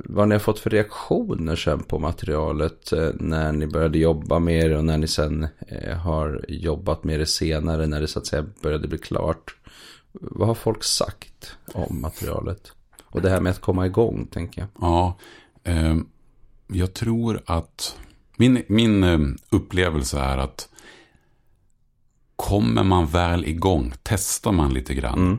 vad 0.06 0.28
ni 0.28 0.36
har 0.36 0.40
fått 0.40 0.60
för 0.60 0.70
reaktioner 0.70 1.56
sen 1.56 1.80
på 1.84 2.00
materialet 2.00 2.92
eh, 2.92 3.10
när 3.20 3.52
ni 3.52 3.68
började 3.68 3.98
jobba 3.98 4.40
med 4.40 4.70
det 4.72 4.78
och 4.78 4.86
när 4.86 4.98
ni 4.98 5.08
sen 5.08 5.48
eh, 5.68 5.98
har 5.98 6.46
jobbat 6.48 7.04
med 7.04 7.20
det 7.20 7.26
senare 7.26 7.88
när 7.88 8.02
det 8.02 8.08
så 8.08 8.20
att 8.20 8.28
säga 8.28 8.46
började 8.64 8.88
bli 8.88 8.98
klart. 8.98 9.56
Vad 10.22 10.48
har 10.48 10.56
folk 10.56 10.84
sagt 10.84 11.56
om 11.74 12.02
materialet? 12.02 12.72
Och 13.04 13.22
det 13.22 13.30
här 13.30 13.42
med 13.42 13.50
att 13.50 13.62
komma 13.62 13.86
igång 13.86 14.28
tänker 14.32 14.62
jag. 14.62 14.70
Ja, 14.82 15.18
eh, 15.64 15.96
jag 16.68 16.94
tror 16.94 17.42
att 17.46 17.98
min, 18.38 18.64
min 18.68 19.04
eh, 19.04 19.20
upplevelse 19.50 20.20
är 20.20 20.38
att 20.38 20.70
kommer 22.36 22.84
man 22.84 23.06
väl 23.06 23.46
igång, 23.46 23.94
testar 24.04 24.52
man 24.52 24.74
lite 24.74 24.94
grann, 24.94 25.18
Mm. 25.20 25.38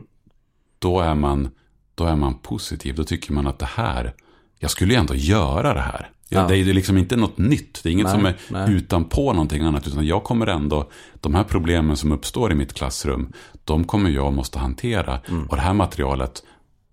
då, 0.79 0.99
är 0.99 1.15
man, 1.15 1.49
då 1.95 2.05
är 2.05 2.15
man 2.15 2.33
positiv. 2.37 2.95
Då 2.95 3.03
tycker 3.03 3.33
man 3.33 3.47
att 3.47 3.59
det 3.59 3.65
här, 3.65 4.15
jag 4.57 4.71
skulle 4.71 4.93
ju 4.93 4.99
ändå 4.99 5.15
göra 5.15 5.73
det 5.73 5.81
här. 5.81 6.11
Ja, 6.31 6.41
Ja. 6.41 6.47
Det 6.47 6.53
är 6.53 6.57
ju 6.57 6.73
liksom 6.73 6.97
inte 6.97 7.15
något 7.15 7.37
nytt, 7.37 7.83
det 7.83 7.89
är 7.89 7.93
inget 7.93 8.05
Nej, 8.05 8.13
som 8.15 8.25
är 8.25 8.35
nej. 8.49 8.73
utanpå 8.75 9.33
någonting 9.33 9.63
annat. 9.63 9.87
Utan 9.87 10.05
jag 10.07 10.23
kommer 10.23 10.47
ändå, 10.47 10.89
de 11.19 11.35
här 11.35 11.43
problemen 11.43 11.97
som 11.97 12.11
uppstår 12.11 12.51
i 12.51 12.55
mitt 12.55 12.73
klassrum, 12.73 13.33
de 13.63 13.83
kommer 13.83 14.09
jag 14.09 14.33
måste 14.33 14.59
hantera. 14.59 15.19
Mm. 15.29 15.45
Och 15.47 15.55
det 15.55 15.61
här 15.61 15.73
materialet 15.73 16.43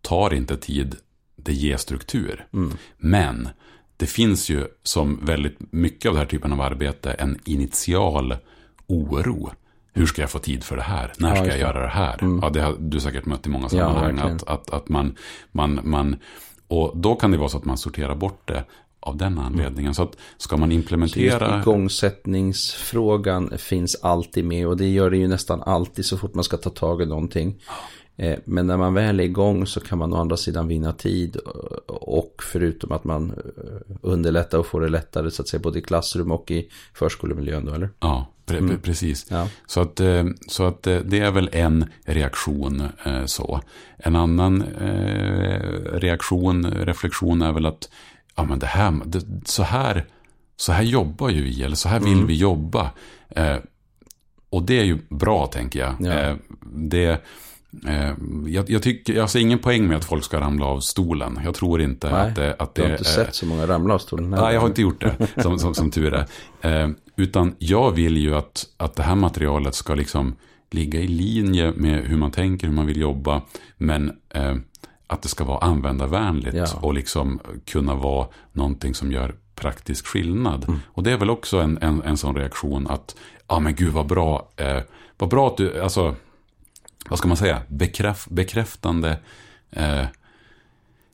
tar 0.02 0.34
inte 0.34 0.56
tid, 0.56 0.96
det 1.36 1.52
ger 1.52 1.76
struktur. 1.76 2.46
Mm. 2.52 2.72
Men 2.98 3.48
det 3.96 4.06
finns 4.06 4.48
ju 4.50 4.64
som 4.82 5.20
väldigt 5.24 5.56
mycket 5.72 6.08
av 6.08 6.14
den 6.14 6.20
här 6.20 6.28
typen 6.28 6.52
av 6.52 6.60
arbete 6.60 7.12
en 7.12 7.38
initial 7.44 8.36
oro. 8.86 9.50
Hur 9.92 10.06
ska 10.06 10.20
jag 10.22 10.30
få 10.30 10.38
tid 10.38 10.64
för 10.64 10.76
det 10.76 10.82
här? 10.82 11.12
När 11.18 11.28
Ja, 11.28 11.34
ska 11.36 11.44
just 11.44 11.58
jag. 11.58 11.70
Mm. 11.70 11.76
göra 11.76 11.82
det 11.86 11.92
här? 11.92 12.38
Ja, 12.42 12.50
det 12.50 12.60
har 12.60 12.76
du 12.78 13.00
säkert 13.00 13.26
mött 13.26 13.46
i 13.46 13.48
många 13.48 13.64
Ja, 13.64 13.68
sammanhang. 13.68 14.02
verkligen. 14.16 14.36
att, 14.36 14.48
att, 14.48 14.70
att 14.70 14.88
man, 14.88 15.16
man, 15.52 15.80
man, 15.84 16.16
och 16.68 16.92
då 16.96 17.14
kan 17.14 17.30
det 17.30 17.38
vara 17.38 17.48
så 17.48 17.58
att 17.58 17.64
man 17.64 17.78
sorterar 17.78 18.14
bort 18.14 18.42
det 18.48 18.64
av 19.06 19.16
den 19.16 19.38
anledningen. 19.38 19.94
Så 19.94 20.02
att 20.02 20.16
ska 20.36 20.56
man 20.56 20.68
Så 20.68 20.72
just 20.74 20.82
implementera... 20.84 21.60
igångsättningsfrågan 21.60 23.52
finns 23.58 23.94
alltid 24.02 24.44
med 24.44 24.66
och 24.66 24.76
det 24.76 24.88
gör 24.88 25.10
det 25.10 25.16
ju 25.16 25.28
nästan 25.28 25.62
alltid 25.62 26.04
så 26.04 26.18
fort 26.18 26.34
man 26.34 26.44
ska 26.44 26.56
ta 26.56 26.70
tag 26.70 27.02
i 27.02 27.06
någonting. 27.06 27.54
Eh, 28.16 28.38
Men 28.44 28.66
när 28.66 28.76
man 28.76 28.94
väl 28.94 29.20
är 29.20 29.24
igång 29.24 29.66
så 29.66 29.80
kan 29.80 29.98
man 29.98 30.12
å 30.12 30.16
andra 30.16 30.36
sidan 30.36 30.68
vinna 30.68 30.92
tid 30.92 31.36
och 31.86 32.42
förutom 32.52 32.92
att 32.92 33.04
man 33.04 33.30
eh, 33.30 33.96
underlättar 34.02 34.58
och 34.58 34.66
får 34.66 34.80
det 34.80 34.88
lättare 34.88 35.30
så 35.30 35.42
att 35.42 35.48
säga 35.48 35.60
både 35.60 35.78
i 35.78 35.82
klassrum 35.82 36.32
och 36.32 36.50
i 36.50 36.68
förskolemiljön 36.94 37.64
då 37.64 37.72
eller? 37.74 37.90
Ja, 38.00 38.26
pre- 38.46 38.60
pre- 38.68 38.80
precis. 38.82 39.26
Ja. 39.30 39.48
Så, 39.66 39.80
att, 39.80 40.00
eh, 40.00 40.24
så 40.48 40.64
att 40.64 40.82
det 40.82 41.18
är 41.18 41.30
väl 41.30 41.48
en 41.52 41.84
reaktion 42.04 42.82
så. 43.26 43.60
En 43.98 44.16
annan 44.16 44.64
reaktion, 45.92 46.66
reflektion 46.70 47.42
är 47.42 47.52
väl 47.52 47.66
att 47.66 47.88
ja, 48.36 48.44
men 48.44 48.58
det 48.58 48.66
här, 48.66 49.00
det, 49.04 49.22
så, 49.44 49.62
här, 49.62 50.04
så 50.56 50.72
här 50.72 50.82
jobbar 50.82 51.28
ju 51.28 51.42
vi, 51.42 51.62
eller 51.62 51.76
så 51.76 51.88
här 51.88 52.00
vill 52.00 52.24
vi 52.24 52.34
jobba. 52.34 52.90
Eh, 53.28 53.56
och 54.50 54.62
det 54.62 54.80
är 54.80 54.84
ju 54.84 54.98
bra, 55.08 55.46
tänker 55.46 55.78
jag. 55.78 55.94
Ja. 56.00 56.12
Eh, 56.12 56.36
det, 56.74 57.24
eh, 57.86 58.14
jag, 58.46 58.70
jag, 58.70 58.82
tycker, 58.82 59.12
jag 59.14 59.30
ser 59.30 59.40
ingen 59.40 59.58
poäng 59.58 59.88
med 59.88 59.96
att 59.96 60.04
folk 60.04 60.24
ska 60.24 60.40
ramla 60.40 60.66
av 60.66 60.80
stolen. 60.80 61.40
Jag 61.44 61.54
tror 61.54 61.82
inte 61.82 62.10
Nej, 62.10 62.28
att 62.28 62.34
det, 62.34 62.56
att 62.58 62.74
Du 62.74 62.82
det 62.82 62.88
har 62.88 62.92
inte 62.92 63.04
sett 63.04 63.34
så 63.34 63.46
många 63.46 63.66
ramla 63.66 63.94
av 63.94 63.98
stolen. 63.98 64.30
Nej, 64.30 64.54
jag 64.54 64.60
har 64.60 64.68
inte 64.68 64.82
gjort 64.82 65.00
det, 65.00 65.16
som, 65.42 65.58
som, 65.58 65.74
som 65.74 65.90
tur 65.90 66.14
är. 66.14 66.82
Eh, 66.82 66.88
utan 67.16 67.54
jag 67.58 67.90
vill 67.90 68.16
ju 68.16 68.34
att, 68.34 68.66
att 68.76 68.94
det 68.94 69.02
här 69.02 69.14
materialet 69.14 69.74
ska 69.74 69.94
liksom 69.94 70.36
ligga 70.70 71.00
i 71.00 71.08
linje 71.08 71.72
med 71.76 72.04
hur 72.04 72.16
man 72.16 72.30
tänker, 72.30 72.66
hur 72.66 72.74
man 72.74 72.86
vill 72.86 73.00
jobba. 73.00 73.42
Men 73.76 74.12
eh, 74.34 74.54
att 75.06 75.22
det 75.22 75.28
ska 75.28 75.44
vara 75.44 75.58
användarvänligt 75.58 76.56
Ja. 76.56 76.66
och 76.80 76.94
liksom 76.94 77.40
kunna 77.64 77.94
vara 77.94 78.26
någonting 78.52 78.94
som 78.94 79.12
gör 79.12 79.34
praktisk 79.54 80.06
skillnad. 80.06 80.64
Mm. 80.68 80.80
Och 80.86 81.02
det 81.02 81.12
är 81.12 81.16
väl 81.16 81.30
också 81.30 81.58
en, 81.60 81.78
en, 81.82 82.02
en 82.02 82.16
sån 82.16 82.36
reaktion 82.36 82.86
att, 82.86 83.16
ja 83.48 83.58
men 83.58 83.74
gud 83.74 83.92
vad 83.92 84.06
bra, 84.06 84.48
eh, 84.56 84.80
vad 85.18 85.30
bra 85.30 85.46
att 85.46 85.56
du, 85.56 85.80
alltså, 85.82 86.14
vad 87.08 87.18
ska 87.18 87.28
man 87.28 87.36
säga, 87.36 87.62
Bekräf, 87.68 88.26
bekräftande 88.28 89.18
eh, 89.70 90.04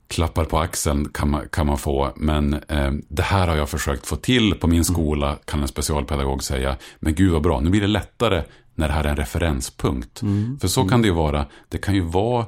klappar 0.07 0.45
på 0.45 0.59
axeln 0.59 1.09
kan 1.09 1.29
man, 1.29 1.49
kan 1.49 1.67
man 1.67 1.77
få. 1.77 2.11
Men 2.15 2.53
eh, 2.53 2.91
det 3.09 3.23
här 3.23 3.47
har 3.47 3.55
jag 3.55 3.69
försökt 3.69 4.07
få 4.07 4.15
till 4.15 4.55
på 4.55 4.67
min 4.67 4.85
skola, 4.85 5.37
kan 5.45 5.61
en 5.61 5.67
specialpedagog 5.67 6.43
säga. 6.43 6.77
Men 6.99 7.15
gud 7.15 7.31
vad 7.31 7.41
bra, 7.41 7.59
nu 7.59 7.69
blir 7.69 7.81
det 7.81 7.87
lättare 7.87 8.43
när 8.75 8.87
det 8.87 8.93
här 8.93 9.03
är 9.03 9.09
en 9.09 9.15
referenspunkt. 9.15 10.19
För 10.61 10.67
så 10.67 10.87
kan 10.87 11.01
det 11.01 11.07
ju 11.07 11.13
vara. 11.13 11.45
Det 11.69 11.77
kan 11.77 11.95
ju 11.95 12.01
vara 12.01 12.45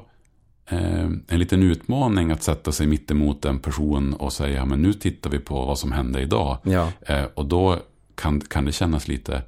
en 0.68 1.38
liten 1.38 1.62
utmaning 1.62 2.30
att 2.30 2.42
sätta 2.42 2.72
sig 2.72 2.86
mitt 2.86 3.10
emot 3.10 3.44
en 3.44 3.58
person 3.58 4.14
och 4.14 4.32
säga, 4.32 4.64
men 4.64 4.82
nu 4.82 4.92
tittar 4.92 5.30
vi 5.30 5.38
på 5.38 5.64
vad 5.64 5.78
som 5.78 5.92
hände 5.92 6.20
idag. 6.20 6.58
Ja. 6.62 6.92
Eh, 7.00 7.24
och 7.34 7.46
då 7.46 7.78
kan, 8.14 8.40
kan 8.40 8.64
det 8.64 8.72
kännas 8.72 9.08
lite, 9.08 9.42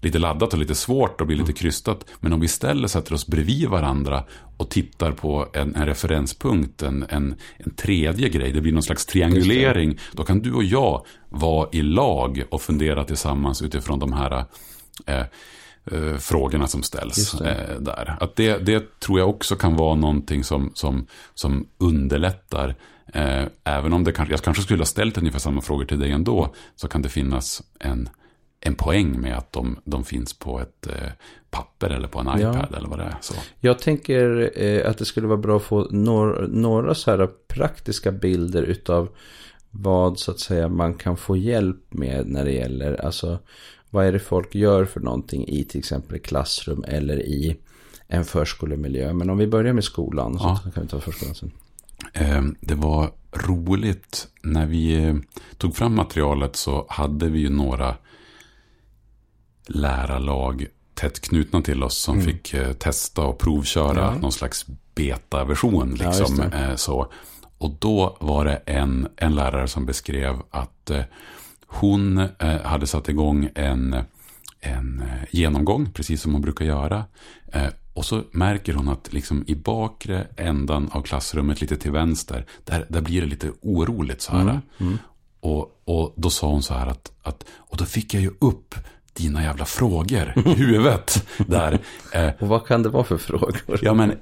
lite 0.00 0.18
laddat 0.18 0.52
och 0.52 0.58
lite 0.58 0.74
svårt 0.74 1.20
och 1.20 1.26
bli 1.26 1.36
lite 1.36 1.52
krystat. 1.52 2.04
Men 2.20 2.32
om 2.32 2.40
vi 2.40 2.44
istället 2.44 2.90
sätter 2.90 3.14
oss 3.14 3.26
bredvid 3.26 3.68
varandra 3.68 4.24
och 4.56 4.70
tittar 4.70 5.12
på 5.12 5.46
en, 5.52 5.74
en 5.74 5.86
referenspunkt, 5.86 6.82
en, 6.82 7.06
en, 7.08 7.34
en 7.56 7.74
tredje 7.74 8.28
grej, 8.28 8.52
det 8.52 8.60
blir 8.60 8.72
någon 8.72 8.82
slags 8.82 9.06
triangulering. 9.06 9.98
Då 10.12 10.24
kan 10.24 10.38
du 10.38 10.52
och 10.52 10.64
jag 10.64 11.06
vara 11.28 11.68
i 11.72 11.82
lag 11.82 12.42
och 12.50 12.62
fundera 12.62 13.04
tillsammans 13.04 13.62
utifrån 13.62 13.98
de 13.98 14.12
här 14.12 14.44
eh, 15.06 15.24
eh, 15.92 16.16
frågorna 16.16 16.66
som 16.66 16.82
ställs 16.82 17.40
eh, 17.40 17.80
där. 17.80 18.16
Att 18.20 18.36
det, 18.36 18.58
det 18.58 19.00
tror 19.00 19.18
jag 19.18 19.28
också 19.28 19.56
kan 19.56 19.76
vara 19.76 19.94
någonting 19.94 20.44
som, 20.44 20.70
som, 20.74 21.06
som 21.34 21.66
underlättar. 21.78 22.74
Eh, 23.14 23.44
även 23.64 23.92
om 23.92 24.04
det 24.04 24.12
kanske, 24.12 24.32
jag 24.34 24.42
kanske 24.42 24.62
skulle 24.62 24.80
ha 24.80 24.86
ställt 24.86 25.18
ungefär 25.18 25.38
samma 25.38 25.60
frågor 25.60 25.84
till 25.84 26.00
dig 26.00 26.10
ändå, 26.10 26.54
så 26.76 26.88
kan 26.88 27.02
det 27.02 27.08
finnas 27.08 27.62
en, 27.78 28.08
en 28.60 28.74
poäng 28.74 29.20
med 29.20 29.38
att 29.38 29.52
de, 29.52 29.76
de 29.84 30.04
finns 30.04 30.32
på 30.38 30.60
ett 30.60 30.86
eh, 30.86 31.12
papper 31.50 31.90
eller 31.90 32.08
på 32.08 32.18
en 32.18 32.26
iPad 32.26 32.68
ja. 32.70 32.76
eller 32.76 32.88
vad 32.88 32.98
det 32.98 33.04
är. 33.04 33.16
Så. 33.20 33.34
Jag 33.60 33.78
tänker 33.78 34.50
eh, 34.62 34.90
att 34.90 34.98
det 34.98 35.04
skulle 35.04 35.26
vara 35.26 35.38
bra 35.38 35.56
att 35.56 35.62
få 35.62 35.88
några, 35.90 36.46
några 36.46 36.94
så 36.94 37.10
här 37.10 37.28
praktiska 37.48 38.12
bilder 38.12 38.62
utav 38.62 39.08
vad 39.70 40.18
så 40.18 40.30
att 40.30 40.40
säga 40.40 40.68
man 40.68 40.94
kan 40.94 41.16
få 41.16 41.36
hjälp 41.36 41.80
med 41.88 42.26
när 42.26 42.44
det 42.44 42.52
gäller, 42.52 43.04
alltså 43.04 43.38
vad 43.94 44.06
är 44.06 44.12
det 44.12 44.18
folk 44.18 44.54
gör 44.54 44.84
för 44.84 45.00
någonting 45.00 45.48
i 45.48 45.64
till 45.64 45.78
exempel 45.78 46.18
klassrum 46.18 46.84
eller 46.88 47.18
i 47.22 47.56
en 48.08 48.24
förskolemiljö. 48.24 49.12
Men 49.12 49.30
om 49.30 49.38
vi 49.38 49.46
börjar 49.46 49.72
med 49.72 49.84
skolan 49.84 50.36
ja. 50.40 50.60
så 50.64 50.70
kan 50.70 50.82
vi 50.82 50.88
ta 50.88 51.00
förskolan 51.00 51.34
sen. 51.34 51.52
Ehm, 52.12 52.56
det 52.60 52.74
var 52.74 53.10
roligt 53.32 54.28
när 54.42 54.66
vi 54.66 55.04
eh, 55.04 55.14
tog 55.58 55.76
fram 55.76 55.94
materialet 55.94 56.56
så 56.56 56.86
hade 56.88 57.28
vi 57.28 57.38
ju 57.38 57.50
några 57.50 57.96
lärarlag 59.66 60.66
tätt 60.94 61.20
knutna 61.20 61.62
till 61.62 61.82
oss 61.82 61.98
som 61.98 62.14
mm. 62.14 62.26
fick 62.26 62.54
eh, 62.54 62.72
testa 62.72 63.22
och 63.22 63.38
provköra 63.38 64.00
ja. 64.00 64.20
någon 64.20 64.32
slags 64.32 64.66
beta-version. 64.94 65.94
Liksom, 65.94 66.50
ja, 66.52 66.76
så. 66.76 67.12
Och 67.58 67.70
då 67.78 68.16
var 68.20 68.44
det 68.44 68.56
en, 68.56 69.08
en 69.16 69.34
lärare 69.34 69.68
som 69.68 69.86
beskrev 69.86 70.34
att 70.50 70.90
eh, 70.90 71.02
hon 71.66 72.18
eh, 72.18 72.60
hade 72.62 72.86
satt 72.86 73.08
igång 73.08 73.50
en, 73.54 73.96
en 74.60 75.02
eh, 75.02 75.24
genomgång, 75.30 75.90
precis 75.94 76.22
som 76.22 76.32
hon 76.32 76.42
brukar 76.42 76.64
göra. 76.64 77.04
Eh, 77.52 77.68
och 77.92 78.04
så 78.04 78.22
märker 78.30 78.74
hon 78.74 78.88
att 78.88 79.12
liksom 79.12 79.44
i 79.46 79.54
bakre 79.54 80.26
ändan 80.36 80.88
av 80.92 81.02
klassrummet, 81.02 81.60
lite 81.60 81.76
till 81.76 81.90
vänster, 81.90 82.46
där, 82.64 82.86
där 82.88 83.00
blir 83.00 83.20
det 83.20 83.26
lite 83.26 83.50
oroligt 83.60 84.22
så 84.22 84.32
här. 84.32 84.40
Mm, 84.40 84.60
mm. 84.78 84.98
Och, 85.40 85.80
och 85.84 86.14
då 86.16 86.30
sa 86.30 86.46
hon 86.46 86.62
så 86.62 86.74
här 86.74 86.86
att, 86.86 87.12
att, 87.22 87.44
och 87.52 87.76
då 87.76 87.84
fick 87.84 88.14
jag 88.14 88.22
ju 88.22 88.30
upp 88.40 88.74
dina 89.12 89.42
jävla 89.42 89.64
frågor 89.64 90.34
i 90.46 90.48
huvudet 90.54 91.28
där. 91.36 91.78
och 92.38 92.48
vad 92.48 92.66
kan 92.66 92.82
det 92.82 92.88
vara 92.88 93.04
för 93.04 93.18
frågor? 93.18 93.78
Ja, 93.82 93.94
men 93.94 94.12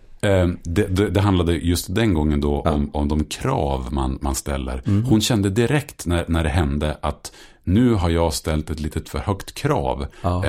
det, 0.62 0.86
det, 0.86 1.10
det, 1.10 1.20
handlade 1.20 1.52
just 1.52 1.94
den 1.94 2.14
gången 2.14 2.40
då 2.40 2.62
ja. 2.64 2.70
om, 2.70 2.90
om 2.92 3.08
de 3.08 3.24
krav 3.24 3.88
man, 3.90 4.18
man 4.20 4.34
ställer. 4.34 4.82
Mm. 4.86 5.04
Hon 5.04 5.20
kände 5.20 5.50
direkt 5.50 6.06
när, 6.06 6.24
när 6.28 6.42
det 6.42 6.48
hände 6.48 6.96
att 7.00 7.32
nu 7.64 7.94
har 7.94 8.10
jag 8.10 8.34
ställt 8.34 8.70
ett 8.70 8.80
litet 8.80 9.08
för 9.08 9.18
högt 9.18 9.54
krav. 9.54 10.06
Ja. 10.22 10.44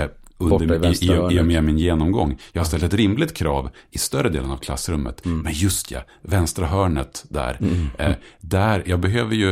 Under, 0.51 0.85
i, 0.85 1.05
i, 1.05 1.38
i 1.38 1.41
och 1.41 1.45
med 1.45 1.63
min 1.63 1.77
genomgång. 1.77 2.38
Jag 2.51 2.62
har 2.62 2.65
ställt 2.65 2.83
ett 2.83 2.93
rimligt 2.93 3.33
krav 3.33 3.69
i 3.91 3.97
större 3.97 4.29
delen 4.29 4.51
av 4.51 4.57
klassrummet. 4.57 5.25
Mm. 5.25 5.39
Men 5.39 5.53
just 5.53 5.91
ja, 5.91 6.00
vänstra 6.21 6.65
hörnet 6.65 7.25
där. 7.29 7.57
Mm. 7.62 7.88
Eh, 7.97 8.15
där, 8.41 8.83
jag 8.85 9.00
behöver 9.00 9.35
ju 9.35 9.50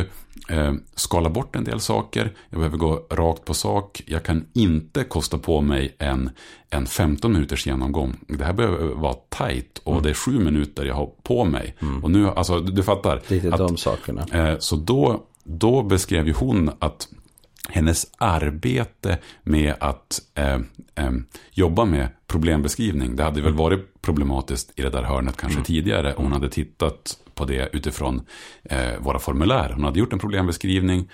eh, 0.48 0.72
skala 0.94 1.30
bort 1.30 1.56
en 1.56 1.64
del 1.64 1.80
saker. 1.80 2.32
Jag 2.50 2.58
behöver 2.58 2.76
gå 2.76 3.06
rakt 3.10 3.44
på 3.44 3.54
sak. 3.54 4.02
Jag 4.06 4.22
kan 4.22 4.44
inte 4.52 5.04
kosta 5.04 5.38
på 5.38 5.60
mig 5.60 5.96
en, 5.98 6.30
en 6.70 6.86
15 6.86 7.32
minuters 7.32 7.66
genomgång. 7.66 8.16
Det 8.28 8.44
här 8.44 8.52
behöver 8.52 8.94
vara 8.94 9.14
tajt 9.28 9.78
och 9.84 9.92
mm. 9.92 10.02
det 10.02 10.10
är 10.10 10.14
sju 10.14 10.38
minuter 10.38 10.84
jag 10.84 10.94
har 10.94 11.10
på 11.22 11.44
mig. 11.44 11.76
Mm. 11.80 12.04
Och 12.04 12.10
nu, 12.10 12.28
alltså 12.28 12.60
du, 12.60 12.72
du 12.72 12.82
fattar. 12.82 13.22
Lite 13.28 13.54
att, 13.54 13.58
de 13.58 13.76
sakerna. 13.76 14.26
Eh, 14.32 14.58
så 14.58 14.76
då, 14.76 15.22
då 15.44 15.82
beskrev 15.82 16.26
ju 16.26 16.32
hon 16.32 16.70
att 16.78 17.08
hennes 17.68 18.06
arbete 18.18 19.18
med 19.42 19.74
att 19.80 20.20
eh, 20.34 20.60
eh, 20.94 21.12
jobba 21.50 21.84
med 21.84 22.08
problembeskrivning. 22.26 23.16
Det 23.16 23.22
hade 23.22 23.40
väl 23.40 23.54
varit 23.54 24.02
problematiskt 24.02 24.72
i 24.76 24.82
det 24.82 24.90
där 24.90 25.02
hörnet 25.02 25.36
kanske 25.36 25.56
mm. 25.56 25.64
tidigare. 25.64 26.14
Hon 26.16 26.32
hade 26.32 26.48
tittat 26.48 27.18
på 27.34 27.44
det 27.44 27.68
utifrån 27.72 28.26
eh, 28.64 28.98
våra 28.98 29.18
formulär. 29.18 29.72
Hon 29.74 29.84
hade 29.84 29.98
gjort 29.98 30.12
en 30.12 30.18
problembeskrivning 30.18 31.10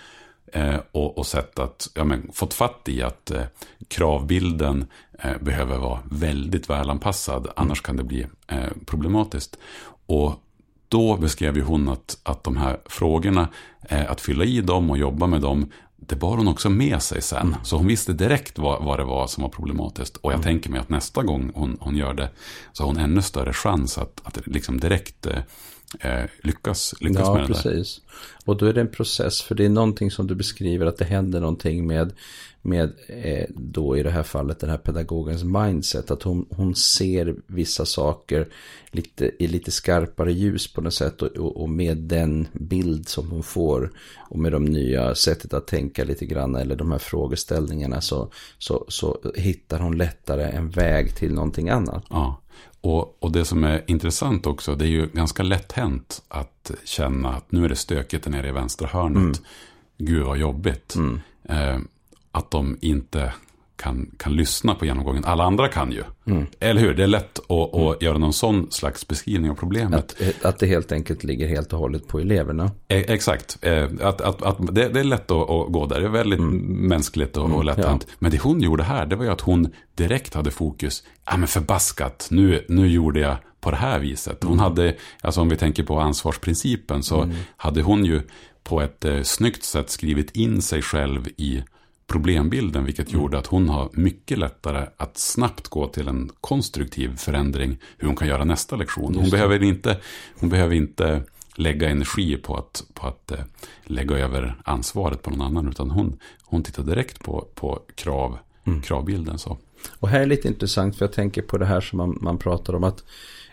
eh, 0.52 0.76
och, 0.92 1.18
och, 1.18 1.26
sett 1.26 1.58
att, 1.58 1.90
ja, 1.94 2.04
men, 2.04 2.30
fått 2.32 2.54
fatt 2.54 2.88
i 2.88 3.02
att 3.02 3.30
eh, 3.30 3.42
kravbilden 3.88 4.86
eh, 5.18 5.38
behöver 5.40 5.78
vara 5.78 6.00
väldigt 6.10 6.70
välanpassad. 6.70 7.42
Mm. 7.42 7.52
Annars 7.56 7.82
kan 7.82 7.96
det 7.96 8.04
bli 8.04 8.26
problematiskt. 8.86 9.58
Och 10.06 10.42
då 10.88 11.16
beskrev 11.16 11.56
ju 11.56 11.62
hon 11.62 11.88
att, 11.88 12.18
att 12.22 12.44
de 12.44 12.56
här 12.56 12.80
frågorna, 12.86 13.48
att 13.88 14.20
fylla 14.20 14.44
i 14.44 14.60
dem 14.60 14.90
och 14.90 14.98
jobba 14.98 15.26
med 15.26 15.40
dem, 15.40 15.70
det 16.00 16.16
bar 16.16 16.36
hon 16.36 16.48
också 16.48 16.70
med 16.70 17.02
sig 17.02 17.22
sen. 17.22 17.46
Mm. 17.46 17.58
Så 17.64 17.76
hon 17.76 17.86
visste 17.86 18.12
direkt 18.12 18.58
vad, 18.58 18.84
vad 18.84 18.98
det 18.98 19.04
var 19.04 19.26
som 19.26 19.42
var 19.42 19.50
problematiskt. 19.50 20.16
Och 20.16 20.32
jag 20.32 20.38
mm. 20.38 20.44
tänker 20.44 20.70
mig 20.70 20.80
att 20.80 20.88
nästa 20.88 21.22
gång 21.22 21.52
hon, 21.54 21.76
hon 21.80 21.96
gör 21.96 22.14
det 22.14 22.30
så 22.72 22.82
har 22.82 22.88
hon 22.88 22.98
ännu 22.98 23.22
större 23.22 23.52
chans 23.52 23.98
att, 23.98 24.20
att 24.24 24.46
liksom 24.46 24.80
direkt 24.80 25.26
eh, 26.00 26.24
lyckas, 26.42 26.94
lyckas 27.00 27.22
ja, 27.26 27.34
med 27.34 27.42
det 27.42 27.46
precis. 27.46 27.96
där. 27.96 28.04
Och 28.44 28.56
då 28.56 28.66
är 28.66 28.72
det 28.72 28.80
en 28.80 28.90
process, 28.90 29.42
för 29.42 29.54
det 29.54 29.64
är 29.64 29.68
någonting 29.68 30.10
som 30.10 30.26
du 30.26 30.34
beskriver 30.34 30.86
att 30.86 30.96
det 30.96 31.04
händer 31.04 31.40
någonting 31.40 31.86
med 31.86 32.12
med 32.62 32.92
eh, 33.06 33.46
då 33.48 33.96
i 33.96 34.02
det 34.02 34.10
här 34.10 34.22
fallet 34.22 34.60
den 34.60 34.70
här 34.70 34.78
pedagogens 34.78 35.44
mindset. 35.44 36.10
Att 36.10 36.22
hon, 36.22 36.46
hon 36.50 36.74
ser 36.74 37.34
vissa 37.46 37.84
saker 37.86 38.48
lite, 38.90 39.30
i 39.38 39.46
lite 39.46 39.70
skarpare 39.70 40.32
ljus 40.32 40.72
på 40.72 40.80
något 40.80 40.94
sätt. 40.94 41.22
Och, 41.22 41.28
och, 41.28 41.62
och, 41.62 41.68
med 41.68 41.96
den 41.96 42.48
bild 42.52 43.08
som 43.08 43.30
hon 43.30 43.42
får 43.42 43.92
och 44.30 44.38
med 44.38 44.52
de 44.52 44.64
nya 44.64 45.14
sättet 45.14 45.54
att 45.54 45.66
tänka 45.66 46.04
lite 46.04 46.26
grann 46.26 46.54
eller 46.54 46.76
de 46.76 46.92
här 46.92 46.98
frågeställningarna 46.98 48.00
så, 48.00 48.30
så, 48.58 48.84
så 48.88 49.32
hittar 49.34 49.78
hon 49.78 49.98
lättare 49.98 50.42
en 50.42 50.70
väg 50.70 51.16
till 51.16 51.34
någonting 51.34 51.68
annat. 51.68 52.04
Ja. 52.10 52.40
Och, 52.80 53.22
och 53.22 53.32
det 53.32 53.44
som 53.44 53.64
är 53.64 53.84
intressant 53.86 54.46
också, 54.46 54.74
det 54.74 54.84
är 54.84 54.88
ju 54.88 55.06
ganska 55.06 55.42
lätt 55.42 55.72
hänt 55.72 56.22
att 56.28 56.70
känna 56.84 57.28
att 57.28 57.52
nu 57.52 57.64
är 57.64 57.68
det 57.68 57.76
stökigt 57.76 58.26
nere 58.26 58.48
i 58.48 58.52
vänstra 58.52 58.88
hörnet. 58.88 59.16
Mm. 59.16 59.32
Gud 59.98 60.26
vad 60.26 60.38
jobbigt. 60.38 60.94
Mm. 60.94 61.20
Eh, 61.44 61.78
att 62.32 62.50
de 62.50 62.78
inte 62.80 63.32
kan, 63.78 64.10
kan 64.16 64.36
lyssna 64.36 64.74
på 64.74 64.86
genomgången. 64.86 65.24
Alla 65.24 65.44
andra 65.44 65.68
kan 65.68 65.92
ju. 65.92 66.02
Mm. 66.26 66.46
Eller 66.60 66.80
hur? 66.80 66.94
Det 66.94 67.02
är 67.02 67.06
lätt 67.06 67.38
att, 67.38 67.74
att 67.74 68.02
göra 68.02 68.18
någon 68.18 68.32
sån 68.32 68.70
slags 68.70 69.08
beskrivning 69.08 69.50
av 69.50 69.54
problemet. 69.54 69.94
Att, 70.20 70.44
att 70.44 70.58
det 70.58 70.66
helt 70.66 70.92
enkelt 70.92 71.24
ligger 71.24 71.48
helt 71.48 71.72
och 71.72 71.78
hållet 71.78 72.08
på 72.08 72.20
eleverna. 72.20 72.70
E 72.88 73.04
exakt. 73.08 73.58
Eh, 73.62 73.84
att, 74.02 74.20
att, 74.20 74.42
att 74.42 74.74
det, 74.74 74.88
det, 74.88 75.00
är 75.00 75.04
lätt 75.04 75.30
att, 75.30 75.50
att, 75.50 75.72
gå 75.72 75.86
där. 75.86 76.00
Det 76.00 76.06
är 76.06 76.10
väldigt 76.10 76.38
mm. 76.38 76.88
mänskligt 76.88 77.36
och, 77.36 77.44
och 77.44 77.50
mm, 77.50 77.66
lätthänt. 77.66 78.06
Ja. 78.08 78.14
Men 78.18 78.30
det 78.30 78.40
hon 78.40 78.60
gjorde 78.60 78.82
här, 78.82 79.06
det 79.06 79.16
var 79.16 79.24
ju 79.24 79.30
att 79.30 79.40
hon 79.40 79.68
direkt 79.94 80.34
hade 80.34 80.50
fokus. 80.50 81.02
Ja 81.24 81.36
men 81.36 81.48
förbaskat, 81.48 82.28
nu, 82.30 82.64
nu 82.68 82.88
gjorde 82.88 83.20
jag 83.20 83.36
på 83.60 83.70
det 83.70 83.76
här 83.76 83.98
viset. 83.98 84.42
Hon 84.42 84.52
mm. 84.52 84.62
hade, 84.62 84.96
alltså 85.20 85.40
om 85.40 85.48
vi 85.48 85.56
tänker 85.56 85.82
på 85.82 86.00
ansvarsprincipen, 86.00 87.02
så 87.02 87.22
mm. 87.22 87.36
hade 87.56 87.82
hon 87.82 88.04
ju 88.04 88.20
på 88.64 88.80
ett 88.80 89.04
eh, 89.04 89.22
snyggt 89.22 89.64
sätt 89.64 89.90
skrivit 89.90 90.36
in 90.36 90.62
sig 90.62 90.82
själv 90.82 91.28
i 91.36 91.62
problembilden, 92.08 92.84
vilket 92.84 93.12
gjorde 93.12 93.38
att 93.38 93.46
hon 93.46 93.68
har 93.68 93.88
mycket 93.92 94.38
lättare 94.38 94.86
att 94.96 95.18
snabbt 95.18 95.68
gå 95.68 95.86
till 95.86 96.08
en 96.08 96.30
konstruktiv 96.40 97.16
förändring, 97.16 97.76
hur 97.98 98.06
hon 98.06 98.16
kan 98.16 98.28
göra 98.28 98.44
nästa 98.44 98.76
lektion. 98.76 99.14
Hon, 99.14 99.30
behöver 99.30 99.62
inte, 99.62 99.98
hon 100.40 100.48
behöver 100.48 100.74
inte 100.74 101.22
lägga 101.54 101.88
energi 101.88 102.36
på 102.36 102.56
att, 102.56 102.84
på 102.94 103.06
att 103.06 103.30
eh, 103.30 103.38
lägga 103.84 104.18
över 104.18 104.60
ansvaret 104.64 105.22
på 105.22 105.30
någon 105.30 105.40
annan, 105.40 105.68
utan 105.68 105.90
hon, 105.90 106.18
hon 106.42 106.62
tittar 106.62 106.82
direkt 106.82 107.24
på, 107.24 107.48
på 107.54 107.80
krav, 107.94 108.38
mm. 108.64 108.82
kravbilden. 108.82 109.38
Så. 109.38 109.58
Och 109.98 110.08
här 110.08 110.20
är 110.20 110.26
lite 110.26 110.48
intressant, 110.48 110.96
för 110.96 111.04
jag 111.04 111.12
tänker 111.12 111.42
på 111.42 111.58
det 111.58 111.66
här 111.66 111.80
som 111.80 111.96
man, 111.96 112.18
man 112.20 112.38
pratar 112.38 112.74
om, 112.74 112.84
att 112.84 113.04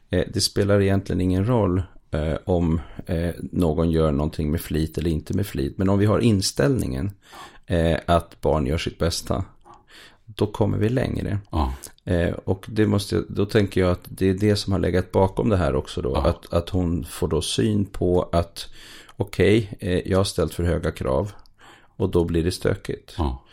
eh, 0.09 0.23
det 0.33 0.41
spelar 0.41 0.81
egentligen 0.81 1.21
ingen 1.21 1.47
roll 1.47 1.83
eh, 2.11 2.37
om 2.45 2.81
eh, 3.05 3.33
någon 3.51 3.91
gör 3.91 4.11
någonting 4.11 4.51
med 4.51 4.61
flit 4.61 4.97
eller 4.97 5.09
inte 5.09 5.33
med 5.33 5.47
flit. 5.47 5.77
Men 5.77 5.89
om 5.89 5.99
vi 5.99 6.05
har 6.05 6.19
inställningen 6.19 7.11
eh, 7.67 7.99
att 8.06 8.41
barn 8.41 8.65
gör 8.65 8.78
sitt 8.78 8.97
bästa. 8.99 9.43
Då 10.25 10.47
kommer 10.47 10.78
vi 10.78 10.89
längre. 10.89 11.39
Ja. 11.51 11.73
Eh, 12.04 12.34
och 12.34 12.65
det 12.67 12.88
måste, 12.88 13.23
då 13.30 13.45
tänker 13.45 13.82
jag 13.82 13.91
att 13.91 14.04
det 14.04 14.30
är 14.30 14.34
det 14.34 14.56
som 14.56 14.73
har 14.73 14.80
legat 14.80 15.12
bakom 15.12 15.49
det 15.49 15.58
här 15.58 15.75
också 15.75 16.01
då. 16.01 16.12
Ja. 16.15 16.30
Att, 16.30 16.54
att 16.54 16.69
hon 16.69 17.06
får 17.06 17.28
då 17.28 17.41
syn 17.41 17.86
på 17.86 18.30
att 18.32 18.69
okej, 19.17 19.71
okay, 19.71 19.89
eh, 19.89 20.01
jag 20.06 20.17
har 20.17 20.23
ställt 20.23 20.54
för 20.54 20.63
höga 20.63 20.91
krav. 20.91 21.32
Och 21.97 22.10
då 22.10 22.23
blir 22.23 22.43
det 22.43 22.51
stökigt. 22.51 23.15
Ja. 23.17 23.43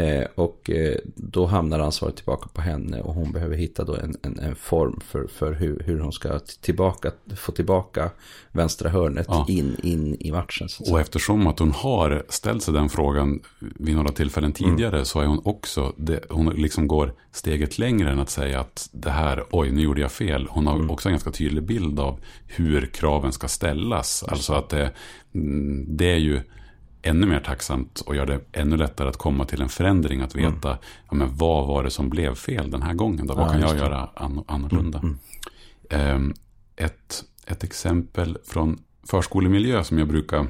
Eh, 0.00 0.26
och 0.34 0.70
eh, 0.70 0.96
då 1.14 1.46
hamnar 1.46 1.80
ansvaret 1.80 2.16
tillbaka 2.16 2.48
på 2.52 2.60
henne 2.60 3.00
och 3.00 3.14
hon 3.14 3.32
behöver 3.32 3.56
hitta 3.56 3.84
då 3.84 3.96
en, 3.96 4.16
en, 4.22 4.38
en 4.38 4.56
form 4.56 5.00
för, 5.06 5.26
för 5.26 5.52
hur, 5.52 5.82
hur 5.86 6.00
hon 6.00 6.12
ska 6.12 6.38
tillbaka, 6.38 7.12
få 7.36 7.52
tillbaka 7.52 8.10
vänstra 8.52 8.88
hörnet 8.88 9.26
ja. 9.28 9.46
in, 9.48 9.76
in 9.82 10.16
i 10.20 10.32
matchen. 10.32 10.68
och 10.90 11.00
eftersom 11.00 11.46
att 11.46 11.58
hon 11.58 11.70
har 11.70 12.24
ställt 12.28 12.62
sig 12.62 12.74
den 12.74 12.88
frågan 12.88 13.40
vid 13.58 13.96
några 13.96 14.12
tillfällen 14.12 14.52
tidigare 14.52 14.96
mm. 14.96 15.04
så 15.04 15.20
är 15.20 15.26
hon 15.26 15.40
också, 15.44 15.92
det, 15.96 16.24
hon 16.30 16.48
liksom 16.48 16.88
går 16.88 17.14
steget 17.32 17.78
längre 17.78 18.10
än 18.10 18.18
att 18.18 18.30
säga 18.30 18.60
att 18.60 18.88
det 18.92 19.10
här, 19.10 19.44
oj 19.50 19.70
nu 19.70 19.82
gjorde 19.82 20.00
jag 20.00 20.12
fel. 20.12 20.48
Hon 20.50 20.66
har 20.66 20.74
mm. 20.74 20.90
också 20.90 21.08
en 21.08 21.12
ganska 21.12 21.30
tydlig 21.30 21.62
bild 21.62 22.00
av 22.00 22.20
hur 22.46 22.86
kraven 22.86 23.32
ska 23.32 23.48
ställas. 23.48 24.24
Alltså 24.28 24.52
att 24.52 24.68
det, 24.68 24.90
mm, 25.34 25.96
det 25.96 26.12
är 26.12 26.18
ju 26.18 26.40
ännu 27.02 27.26
mer 27.26 27.40
tacksamt 27.40 28.00
och 28.00 28.16
gör 28.16 28.26
det 28.26 28.40
ännu 28.52 28.76
lättare 28.76 29.08
att 29.08 29.16
komma 29.16 29.44
till 29.44 29.62
en 29.62 29.68
förändring. 29.68 30.20
Att 30.20 30.34
veta, 30.34 30.68
mm. 30.68 30.80
ja, 31.10 31.14
men 31.14 31.36
vad 31.36 31.66
var 31.66 31.84
det 31.84 31.90
som 31.90 32.10
blev 32.10 32.34
fel 32.34 32.70
den 32.70 32.82
här 32.82 32.94
gången? 32.94 33.26
Då? 33.26 33.34
Vad 33.34 33.46
ja, 33.46 33.52
kan 33.52 33.60
jag 33.60 33.76
göra 33.76 34.08
an 34.14 34.44
annorlunda? 34.46 34.98
Mm. 34.98 36.16
Um, 36.16 36.34
ett, 36.76 37.24
ett 37.46 37.64
exempel 37.64 38.38
från 38.44 38.78
förskolemiljö 39.04 39.84
som 39.84 39.98
jag 39.98 40.08
brukar 40.08 40.46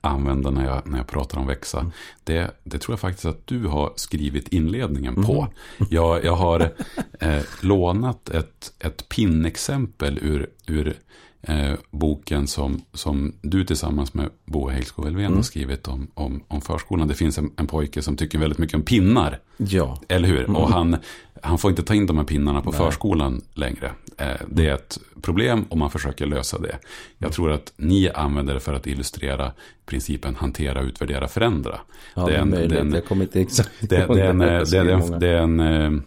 använda 0.00 0.50
när 0.50 0.64
jag, 0.64 0.86
när 0.86 0.98
jag 0.98 1.06
pratar 1.06 1.38
om 1.38 1.46
växa. 1.46 1.80
Mm. 1.80 1.92
Det, 2.24 2.50
det 2.64 2.78
tror 2.78 2.92
jag 2.92 3.00
faktiskt 3.00 3.26
att 3.26 3.46
du 3.46 3.66
har 3.66 3.92
skrivit 3.96 4.48
inledningen 4.48 5.14
på. 5.14 5.32
Mm. 5.32 5.52
Jag, 5.90 6.24
jag 6.24 6.36
har 6.36 6.72
eh, 7.20 7.42
lånat 7.60 8.28
ett, 8.28 8.72
ett 8.78 9.08
pinnexempel 9.08 10.18
ur, 10.22 10.50
ur 10.66 10.96
eh, 11.42 11.72
boken 11.90 12.46
som, 12.46 12.82
som 12.94 13.32
du 13.42 13.64
tillsammans 13.64 14.14
med 14.14 14.30
Bo 14.44 14.68
Häggskog 14.68 15.06
Elfven 15.06 15.24
mm. 15.24 15.36
har 15.36 15.42
skrivit 15.42 15.88
om, 15.88 16.10
om, 16.14 16.42
om 16.48 16.60
förskolan. 16.60 17.08
Det 17.08 17.14
finns 17.14 17.38
en, 17.38 17.50
en 17.56 17.66
pojke 17.66 18.02
som 18.02 18.16
tycker 18.16 18.38
väldigt 18.38 18.58
mycket 18.58 18.74
om 18.74 18.82
pinnar. 18.82 19.38
Ja. 19.56 20.00
Eller 20.08 20.28
hur? 20.28 20.44
Mm. 20.44 20.56
Och 20.56 20.68
han, 20.68 20.96
han 21.42 21.58
får 21.58 21.70
inte 21.70 21.82
ta 21.82 21.94
in 21.94 22.06
de 22.06 22.18
här 22.18 22.24
pinnarna 22.24 22.62
på 22.62 22.70
Nej. 22.70 22.78
förskolan 22.78 23.42
längre. 23.54 23.92
Eh, 24.18 24.26
det 24.48 24.66
är 24.66 24.74
ett 24.74 24.98
problem 25.22 25.64
och 25.68 25.78
man 25.78 25.90
försöker 25.90 26.26
lösa 26.26 26.58
det. 26.58 26.78
Jag 27.18 27.26
mm. 27.26 27.32
tror 27.32 27.52
att 27.52 27.72
ni 27.76 28.10
använder 28.10 28.54
det 28.54 28.60
för 28.60 28.74
att 28.74 28.86
illustrera 28.86 29.52
principen 29.86 30.36
hantera, 30.36 30.82
utvärdera, 30.82 31.28
förändra. 31.28 31.80
Ja, 32.14 32.26
det 32.26 32.34
är 32.34 32.38
en, 32.38 32.50
det 32.50 32.58
är 32.58 32.74
en, 32.74 32.92
jag 32.92 33.04
kommer 33.04 33.24
inte 33.24 33.40
exakt 33.40 33.70
det, 33.80 33.86
det, 33.86 34.22
är 34.22 34.30
en, 34.30 34.38
det, 34.38 34.78
är 34.78 34.84
en, 34.84 35.20
det 35.20 35.28
är 35.28 35.42
en 35.42 36.02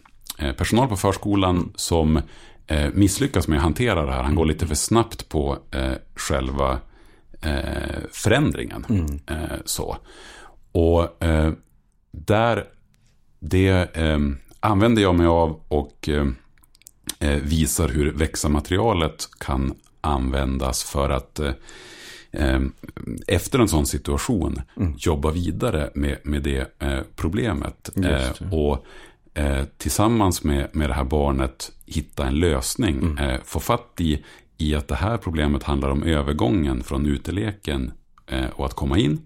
personal 0.57 0.87
på 0.87 0.95
förskolan 0.95 1.55
mm. 1.55 1.71
som 1.75 2.21
eh, 2.67 2.89
misslyckas 2.93 3.47
med 3.47 3.57
att 3.57 3.63
hantera 3.63 4.05
det 4.05 4.11
här. 4.11 4.23
Han 4.23 4.35
går 4.35 4.45
lite 4.45 4.67
för 4.67 4.75
snabbt 4.75 5.29
på 5.29 5.57
eh, 5.71 5.93
själva 6.15 6.79
eh, 7.41 7.99
förändringen. 8.11 8.85
Mm. 8.89 9.19
Eh, 9.27 9.57
så. 9.65 9.97
Och 10.71 11.23
eh, 11.23 11.53
där, 12.11 12.63
det 13.39 13.95
eh, 13.97 14.19
använder 14.59 15.01
jag 15.01 15.15
mig 15.15 15.27
av 15.27 15.61
och 15.67 16.09
visar 17.41 17.87
hur 17.87 18.11
växa-materialet 18.11 19.29
kan 19.39 19.73
användas 20.01 20.83
för 20.83 21.09
att 21.09 21.39
efter 23.27 23.59
en 23.59 23.67
sån 23.67 23.85
situation 23.85 24.61
mm. 24.77 24.93
jobba 24.97 25.31
vidare 25.31 25.89
med, 25.93 26.17
med 26.23 26.43
det 26.43 26.71
problemet. 27.15 27.89
Det. 27.95 28.33
och 28.51 28.85
tillsammans 29.77 30.43
med, 30.43 30.67
med 30.71 30.89
det 30.89 30.93
här 30.93 31.03
barnet 31.03 31.71
hitta 31.85 32.27
en 32.27 32.39
lösning. 32.39 32.97
Mm. 32.97 33.17
Eh, 33.17 33.39
få 33.45 33.59
fatt 33.59 33.93
i, 33.97 34.23
i 34.57 34.75
att 34.75 34.87
det 34.87 34.95
här 34.95 35.17
problemet 35.17 35.63
handlar 35.63 35.89
om 35.89 36.03
övergången 36.03 36.83
från 36.83 37.05
uteleken 37.05 37.91
eh, 38.27 38.49
och 38.49 38.65
att 38.65 38.73
komma 38.73 38.97
in. 38.97 39.19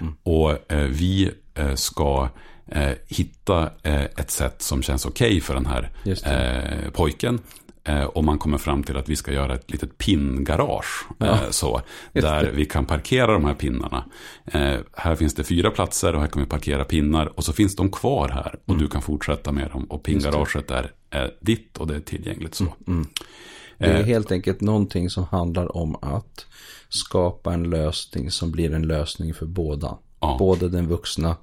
Mm. 0.00 0.14
Och 0.22 0.72
eh, 0.72 0.86
vi 0.88 1.30
eh, 1.54 1.74
ska 1.74 2.28
eh, 2.66 2.92
hitta 3.08 3.70
ett 3.82 4.30
sätt 4.30 4.62
som 4.62 4.82
känns 4.82 5.06
okej 5.06 5.28
okay 5.28 5.40
för 5.40 5.54
den 5.54 5.66
här 5.66 5.90
pojken. 6.90 7.40
Eh, 7.84 8.04
och 8.04 8.24
man 8.24 8.38
kommer 8.38 8.58
fram 8.58 8.82
till 8.82 8.96
att 8.96 9.08
vi 9.08 9.16
ska 9.16 9.32
göra 9.32 9.54
ett 9.54 9.70
litet 9.70 9.98
pinngarage. 9.98 11.06
Ja, 11.18 11.26
eh, 11.26 11.50
så, 11.50 11.82
där 12.12 12.50
vi 12.54 12.64
kan 12.64 12.86
parkera 12.86 13.32
de 13.32 13.44
här 13.44 13.54
pinnarna. 13.54 14.04
Eh, 14.44 14.76
här 14.92 15.14
finns 15.14 15.34
det 15.34 15.44
fyra 15.44 15.70
platser 15.70 16.14
och 16.14 16.20
här 16.20 16.28
kan 16.28 16.42
vi 16.42 16.48
parkera 16.48 16.84
pinnar. 16.84 17.26
Och 17.36 17.44
så 17.44 17.52
finns 17.52 17.76
de 17.76 17.90
kvar 17.90 18.28
här 18.28 18.58
och 18.64 18.74
mm. 18.74 18.82
du 18.82 18.88
kan 18.88 19.02
fortsätta 19.02 19.52
med 19.52 19.70
dem. 19.70 19.84
Och 19.84 20.02
pinngaraget 20.02 20.70
är, 20.70 20.90
är 21.10 21.34
ditt 21.40 21.78
och 21.78 21.86
det 21.86 21.96
är 21.96 22.00
tillgängligt 22.00 22.54
så. 22.54 22.64
Mm. 22.64 22.76
mm. 22.86 23.06
Det 23.78 23.86
är 23.86 24.02
helt 24.02 24.32
enkelt 24.32 24.60
någonting 24.60 25.10
som 25.10 25.24
handlar 25.24 25.76
om 25.76 25.96
att 26.02 26.46
skapa 26.88 27.54
en 27.54 27.70
lösning 27.70 28.30
som 28.30 28.50
blir 28.50 28.74
en 28.74 28.86
lösning 28.86 29.34
för 29.34 29.46
båda. 29.46 29.98
Ja. 30.20 30.36
Både 30.38 30.68
den 30.68 30.88
vuxna 30.88 31.36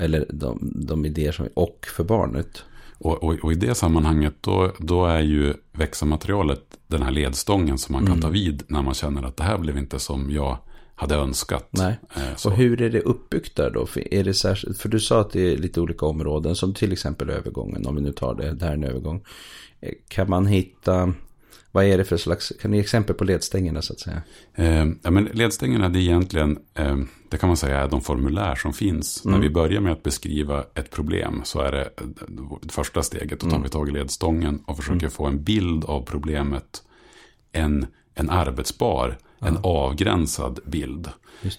eller 0.00 0.26
de, 0.28 0.72
de 0.86 1.04
idéer 1.04 1.32
som, 1.32 1.48
och 1.54 1.86
för 1.96 2.04
barnet. 2.04 2.64
Och, 3.04 3.22
och, 3.22 3.34
och, 3.42 3.52
i 3.52 3.54
det 3.54 3.74
sammanhanget 3.74 4.34
då, 4.40 4.72
då 4.78 5.06
är 5.06 5.20
ju 5.20 5.54
växamaterialet 5.72 6.62
den 6.86 7.02
här 7.02 7.10
ledstången 7.10 7.78
som 7.78 7.92
man 7.92 8.06
kan 8.06 8.20
ta 8.20 8.26
mm. 8.26 8.32
vid 8.32 8.62
när 8.66 8.82
man 8.82 8.94
känner 8.94 9.22
att 9.22 9.36
det 9.36 9.44
här 9.44 9.58
blev 9.58 9.78
inte 9.78 9.98
som 9.98 10.30
jag 10.30 10.58
hade 10.94 11.14
önskat. 11.14 11.68
Nej. 11.70 11.98
Eh, 12.16 12.46
och 12.46 12.52
hur 12.52 12.82
är 12.82 12.90
det 12.90 13.00
uppbyggt 13.00 13.56
där 13.56 13.70
då? 13.70 13.86
För, 13.86 14.14
är 14.14 14.24
det 14.24 14.34
särskilt, 14.34 14.78
för 14.78 14.88
du 14.88 15.00
sa 15.00 15.20
att 15.20 15.30
det 15.30 15.52
är 15.52 15.56
lite 15.56 15.80
olika 15.80 16.06
områden, 16.06 16.56
som 16.56 16.74
till 16.74 16.92
exempel 16.92 17.30
övergången, 17.30 17.86
om 17.86 17.94
vi 17.94 18.00
nu 18.00 18.12
tar 18.12 18.34
det, 18.34 18.54
det 18.54 18.64
här 18.64 18.72
är 18.72 18.76
en 18.76 18.84
övergång. 18.84 19.24
Eh, 19.80 19.92
kan 20.08 20.30
man 20.30 20.46
hitta 20.46 21.12
vad 21.72 21.84
är 21.84 21.98
det 21.98 22.04
för 22.04 22.16
slags, 22.16 22.52
kan 22.60 22.70
ni 22.70 22.78
exempel 22.78 23.14
på 23.14 23.24
ledstängerna 23.24 23.82
så 23.82 23.92
att 23.92 24.00
säga? 24.00 24.22
Eh, 24.54 24.86
ja, 25.02 25.10
men 25.10 25.24
ledstängerna 25.24 25.88
det 25.88 25.98
är 25.98 26.00
egentligen, 26.00 26.58
eh, 26.74 26.96
det 27.28 27.36
kan 27.36 27.48
man 27.48 27.56
säga 27.56 27.80
är 27.80 27.88
de 27.88 28.00
formulär 28.00 28.54
som 28.54 28.72
finns. 28.72 29.24
Mm. 29.24 29.34
När 29.34 29.48
vi 29.48 29.54
börjar 29.54 29.80
med 29.80 29.92
att 29.92 30.02
beskriva 30.02 30.64
ett 30.74 30.90
problem 30.90 31.40
så 31.44 31.60
är 31.60 31.72
det 31.72 31.90
det 32.62 32.72
första 32.72 33.02
steget. 33.02 33.40
Då 33.40 33.46
tar 33.46 33.56
mm. 33.56 33.62
vi 33.62 33.68
tag 33.68 33.88
i 33.88 33.92
ledstången 33.92 34.62
och 34.66 34.76
försöker 34.76 34.98
mm. 34.98 35.10
få 35.10 35.26
en 35.26 35.44
bild 35.44 35.84
av 35.84 36.02
problemet. 36.02 36.82
En, 37.52 37.86
en 38.14 38.30
arbetsbar, 38.30 39.18
ja. 39.38 39.46
en 39.46 39.58
avgränsad 39.62 40.60
bild. 40.66 41.08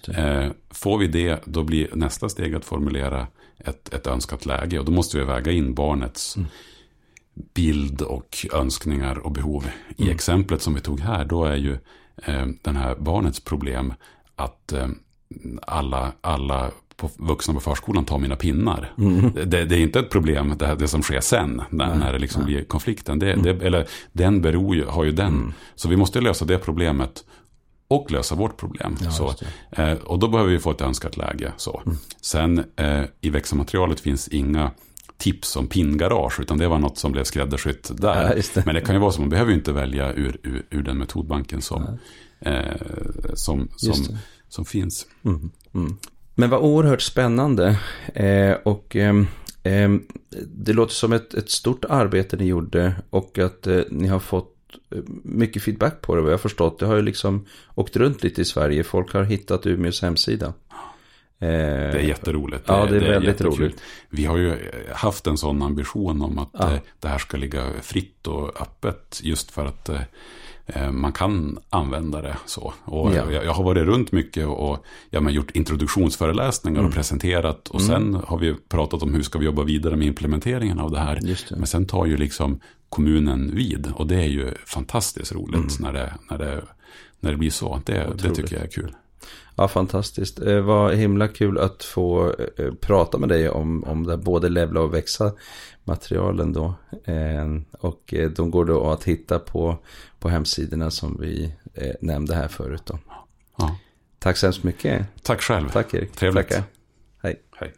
Eh, 0.08 0.50
får 0.70 0.98
vi 0.98 1.06
det, 1.06 1.42
då 1.44 1.62
blir 1.62 1.88
nästa 1.94 2.28
steg 2.28 2.54
att 2.54 2.64
formulera 2.64 3.26
ett, 3.58 3.94
ett 3.94 4.06
önskat 4.06 4.46
läge. 4.46 4.78
Och 4.78 4.84
då 4.84 4.92
måste 4.92 5.18
vi 5.18 5.24
väga 5.24 5.52
in 5.52 5.74
barnets 5.74 6.36
mm 6.36 6.48
bild 7.54 8.02
och 8.02 8.46
önskningar 8.52 9.18
och 9.18 9.32
behov. 9.32 9.66
I 9.96 10.02
mm. 10.02 10.14
exemplet 10.14 10.62
som 10.62 10.74
vi 10.74 10.80
tog 10.80 11.00
här, 11.00 11.24
då 11.24 11.44
är 11.44 11.56
ju 11.56 11.72
eh, 12.22 12.46
den 12.62 12.76
här 12.76 12.96
barnets 12.96 13.40
problem 13.40 13.94
att 14.36 14.72
eh, 14.72 14.88
alla, 15.62 16.12
alla 16.20 16.70
på, 16.96 17.10
vuxna 17.16 17.54
på 17.54 17.60
förskolan 17.60 18.04
tar 18.04 18.18
mina 18.18 18.36
pinnar. 18.36 18.92
Mm. 18.98 19.32
Det, 19.34 19.64
det, 19.64 19.76
är 19.76 19.80
inte 19.80 19.98
ett 19.98 20.10
problem, 20.10 20.54
det, 20.58 20.66
här, 20.66 20.76
det 20.76 20.88
som 20.88 21.02
sker 21.02 21.20
sen, 21.20 21.62
när, 21.70 21.88
nej, 21.88 21.98
när 21.98 22.12
det 22.12 22.18
liksom 22.18 22.44
blir 22.44 22.64
konflikten. 22.64 23.18
Det, 23.18 23.32
mm. 23.32 23.60
eller, 23.60 23.88
den 24.12 24.42
beror 24.42 24.76
ju, 24.76 24.84
har 24.84 25.04
ju 25.04 25.12
den. 25.12 25.34
Mm. 25.34 25.52
Så 25.74 25.88
vi 25.88 25.96
måste 25.96 26.20
lösa 26.20 26.44
det 26.44 26.58
problemet 26.58 27.24
och 27.88 28.10
lösa 28.10 28.34
vårt 28.34 28.56
problem. 28.56 28.96
Ja, 29.00 29.10
så, 29.10 29.34
eh, 29.70 29.92
och 29.92 30.18
då 30.18 30.28
behöver 30.28 30.50
vi 30.50 30.58
få 30.58 30.70
ett 30.70 30.80
önskat 30.80 31.16
läge. 31.16 31.52
Så. 31.56 31.82
Mm. 31.86 31.98
Sen 32.20 32.64
eh, 32.76 33.02
i 33.20 33.30
växelmaterialet 33.30 34.00
finns 34.00 34.28
inga 34.28 34.70
tips 35.18 35.56
om 35.56 35.66
pingarage, 35.66 36.40
utan 36.40 36.58
det 36.58 36.68
var 36.68 36.78
något 36.78 36.98
som 36.98 37.12
blev 37.12 37.24
skräddarsytt 37.24 37.90
där. 38.00 38.34
Ja, 38.36 38.42
det. 38.54 38.66
Men 38.66 38.74
det 38.74 38.80
kan 38.80 38.94
ju 38.94 39.00
vara 39.00 39.12
så, 39.12 39.20
man 39.20 39.30
behöver 39.30 39.50
ju 39.50 39.56
inte 39.56 39.72
välja 39.72 40.12
ur, 40.12 40.38
ur, 40.42 40.66
ur 40.70 40.82
den 40.82 40.98
metodbanken 40.98 41.62
som, 41.62 41.98
ja. 42.38 42.50
eh, 42.50 43.34
som, 43.34 43.68
som, 43.76 44.18
som 44.48 44.64
finns. 44.64 45.06
Mm. 45.24 45.50
Mm. 45.74 45.96
Men 46.34 46.50
vad 46.50 46.60
oerhört 46.60 47.02
spännande. 47.02 47.78
Eh, 48.14 48.52
och 48.52 48.96
eh, 48.96 49.14
det 50.46 50.72
låter 50.72 50.94
som 50.94 51.12
ett, 51.12 51.34
ett 51.34 51.50
stort 51.50 51.84
arbete 51.84 52.36
ni 52.36 52.44
gjorde 52.44 52.94
och 53.10 53.38
att 53.38 53.66
eh, 53.66 53.80
ni 53.90 54.08
har 54.08 54.18
fått 54.18 54.56
eh, 54.90 55.02
mycket 55.24 55.62
feedback 55.62 56.00
på 56.00 56.14
det 56.14 56.20
vad 56.20 56.30
jag 56.30 56.38
har 56.38 56.42
förstått. 56.42 56.78
Det 56.78 56.86
har 56.86 56.96
ju 56.96 57.02
liksom 57.02 57.46
åkt 57.74 57.96
runt 57.96 58.22
lite 58.22 58.40
i 58.40 58.44
Sverige. 58.44 58.84
Folk 58.84 59.12
har 59.12 59.22
hittat 59.22 59.66
Umeås 59.66 60.02
hemsida. 60.02 60.54
Eh, 61.44 61.92
det 61.92 61.98
är 61.98 62.08
jätteroligt. 62.08 62.64
Ja, 62.66 62.86
det 62.86 62.96
är, 62.96 63.00
det 63.00 63.06
är 63.06 63.10
väldigt 63.10 63.40
jättekul. 63.40 63.60
roligt. 63.60 63.82
Vi 64.10 64.24
har 64.24 64.36
ju 64.36 64.56
haft 64.94 65.26
en 65.26 65.38
sån 65.38 65.62
ambition 65.62 66.22
om 66.22 66.38
att 66.38 66.50
ja. 66.52 66.72
Eh, 66.72 66.80
det 67.00 67.08
här 67.08 67.18
ska 67.18 67.36
ligga 67.36 67.62
fritt 67.82 68.26
och 68.26 68.60
öppet. 68.60 69.20
Just 69.22 69.50
för 69.50 69.66
att 69.66 69.88
eh, 70.66 70.90
man 70.90 71.12
kan 71.12 71.58
använda 71.70 72.22
det 72.22 72.36
så. 72.46 72.74
Och 72.84 73.14
ja. 73.14 73.30
jag, 73.30 73.54
har 73.54 73.64
varit 73.64 73.84
runt 73.84 74.12
mycket 74.12 74.46
och 74.46 74.84
ja, 75.10 75.20
men 75.20 75.32
gjort 75.32 75.50
introduktionsföreläsningar 75.50 76.78
mm. 76.78 76.88
och 76.88 76.94
presenterat. 76.94 77.68
Och 77.68 77.80
mm. 77.80 77.92
sen 77.92 78.22
har 78.26 78.38
vi 78.38 78.54
pratat 78.68 79.02
om 79.02 79.14
hur 79.14 79.22
ska 79.22 79.38
vi 79.38 79.44
jobba 79.44 79.62
vidare 79.62 79.96
med 79.96 80.06
implementeringen 80.06 80.78
av 80.78 80.90
det 80.90 80.98
här. 80.98 81.18
Det. 81.22 81.56
Men 81.56 81.66
sen 81.66 81.86
tar 81.86 82.06
ju 82.06 82.16
liksom 82.16 82.60
kommunen 82.88 83.54
vid. 83.54 83.92
Och 83.94 84.06
det 84.06 84.16
är 84.16 84.28
ju 84.28 84.54
fantastiskt 84.66 85.32
roligt 85.32 85.78
mm. 85.78 85.92
när, 85.92 85.92
det, 85.92 86.14
när, 86.30 86.38
det, 86.38 86.64
när 87.20 87.30
det 87.30 87.36
blir 87.36 87.50
så. 87.50 87.80
Det, 87.84 88.12
det 88.22 88.34
tycker 88.34 88.56
jag 88.56 88.64
är 88.64 88.70
kul. 88.70 88.94
Ja, 89.56 89.68
fantastiskt. 89.68 90.36
Det 90.36 90.56
eh, 90.56 90.62
var 90.62 90.92
himla 90.92 91.28
kul 91.28 91.58
att 91.58 91.84
få 91.84 92.34
eh, 92.56 92.74
prata 92.80 93.18
med 93.18 93.28
dig 93.28 93.48
om, 93.48 93.84
om 93.84 94.06
det 94.06 94.16
både 94.16 94.48
levla 94.48 94.80
och 94.80 94.94
växa 94.94 95.32
materialen 95.84 96.52
då. 96.52 96.74
Eh, 97.04 97.46
och 97.80 98.14
de 98.36 98.50
går 98.50 98.64
då 98.64 98.90
att 98.90 99.04
hitta 99.04 99.38
på, 99.38 99.78
på 100.18 100.28
hemsidorna 100.28 100.90
som 100.90 101.20
vi 101.20 101.54
nämnde 102.00 102.34
här 102.34 102.48
förut 102.48 102.82
då. 102.86 102.98
Ja. 103.58 103.78
Tack 104.18 104.36
så 104.36 104.46
hemskt 104.46 104.62
mycket. 104.62 105.06
Tack 105.22 105.40
själv. 105.40 105.70
Tack 105.70 105.94
Erik. 105.94 106.12
Trevligt. 106.12 106.48
Tackar. 106.48 106.64
Hej. 107.22 107.42
Hej. 107.56 107.72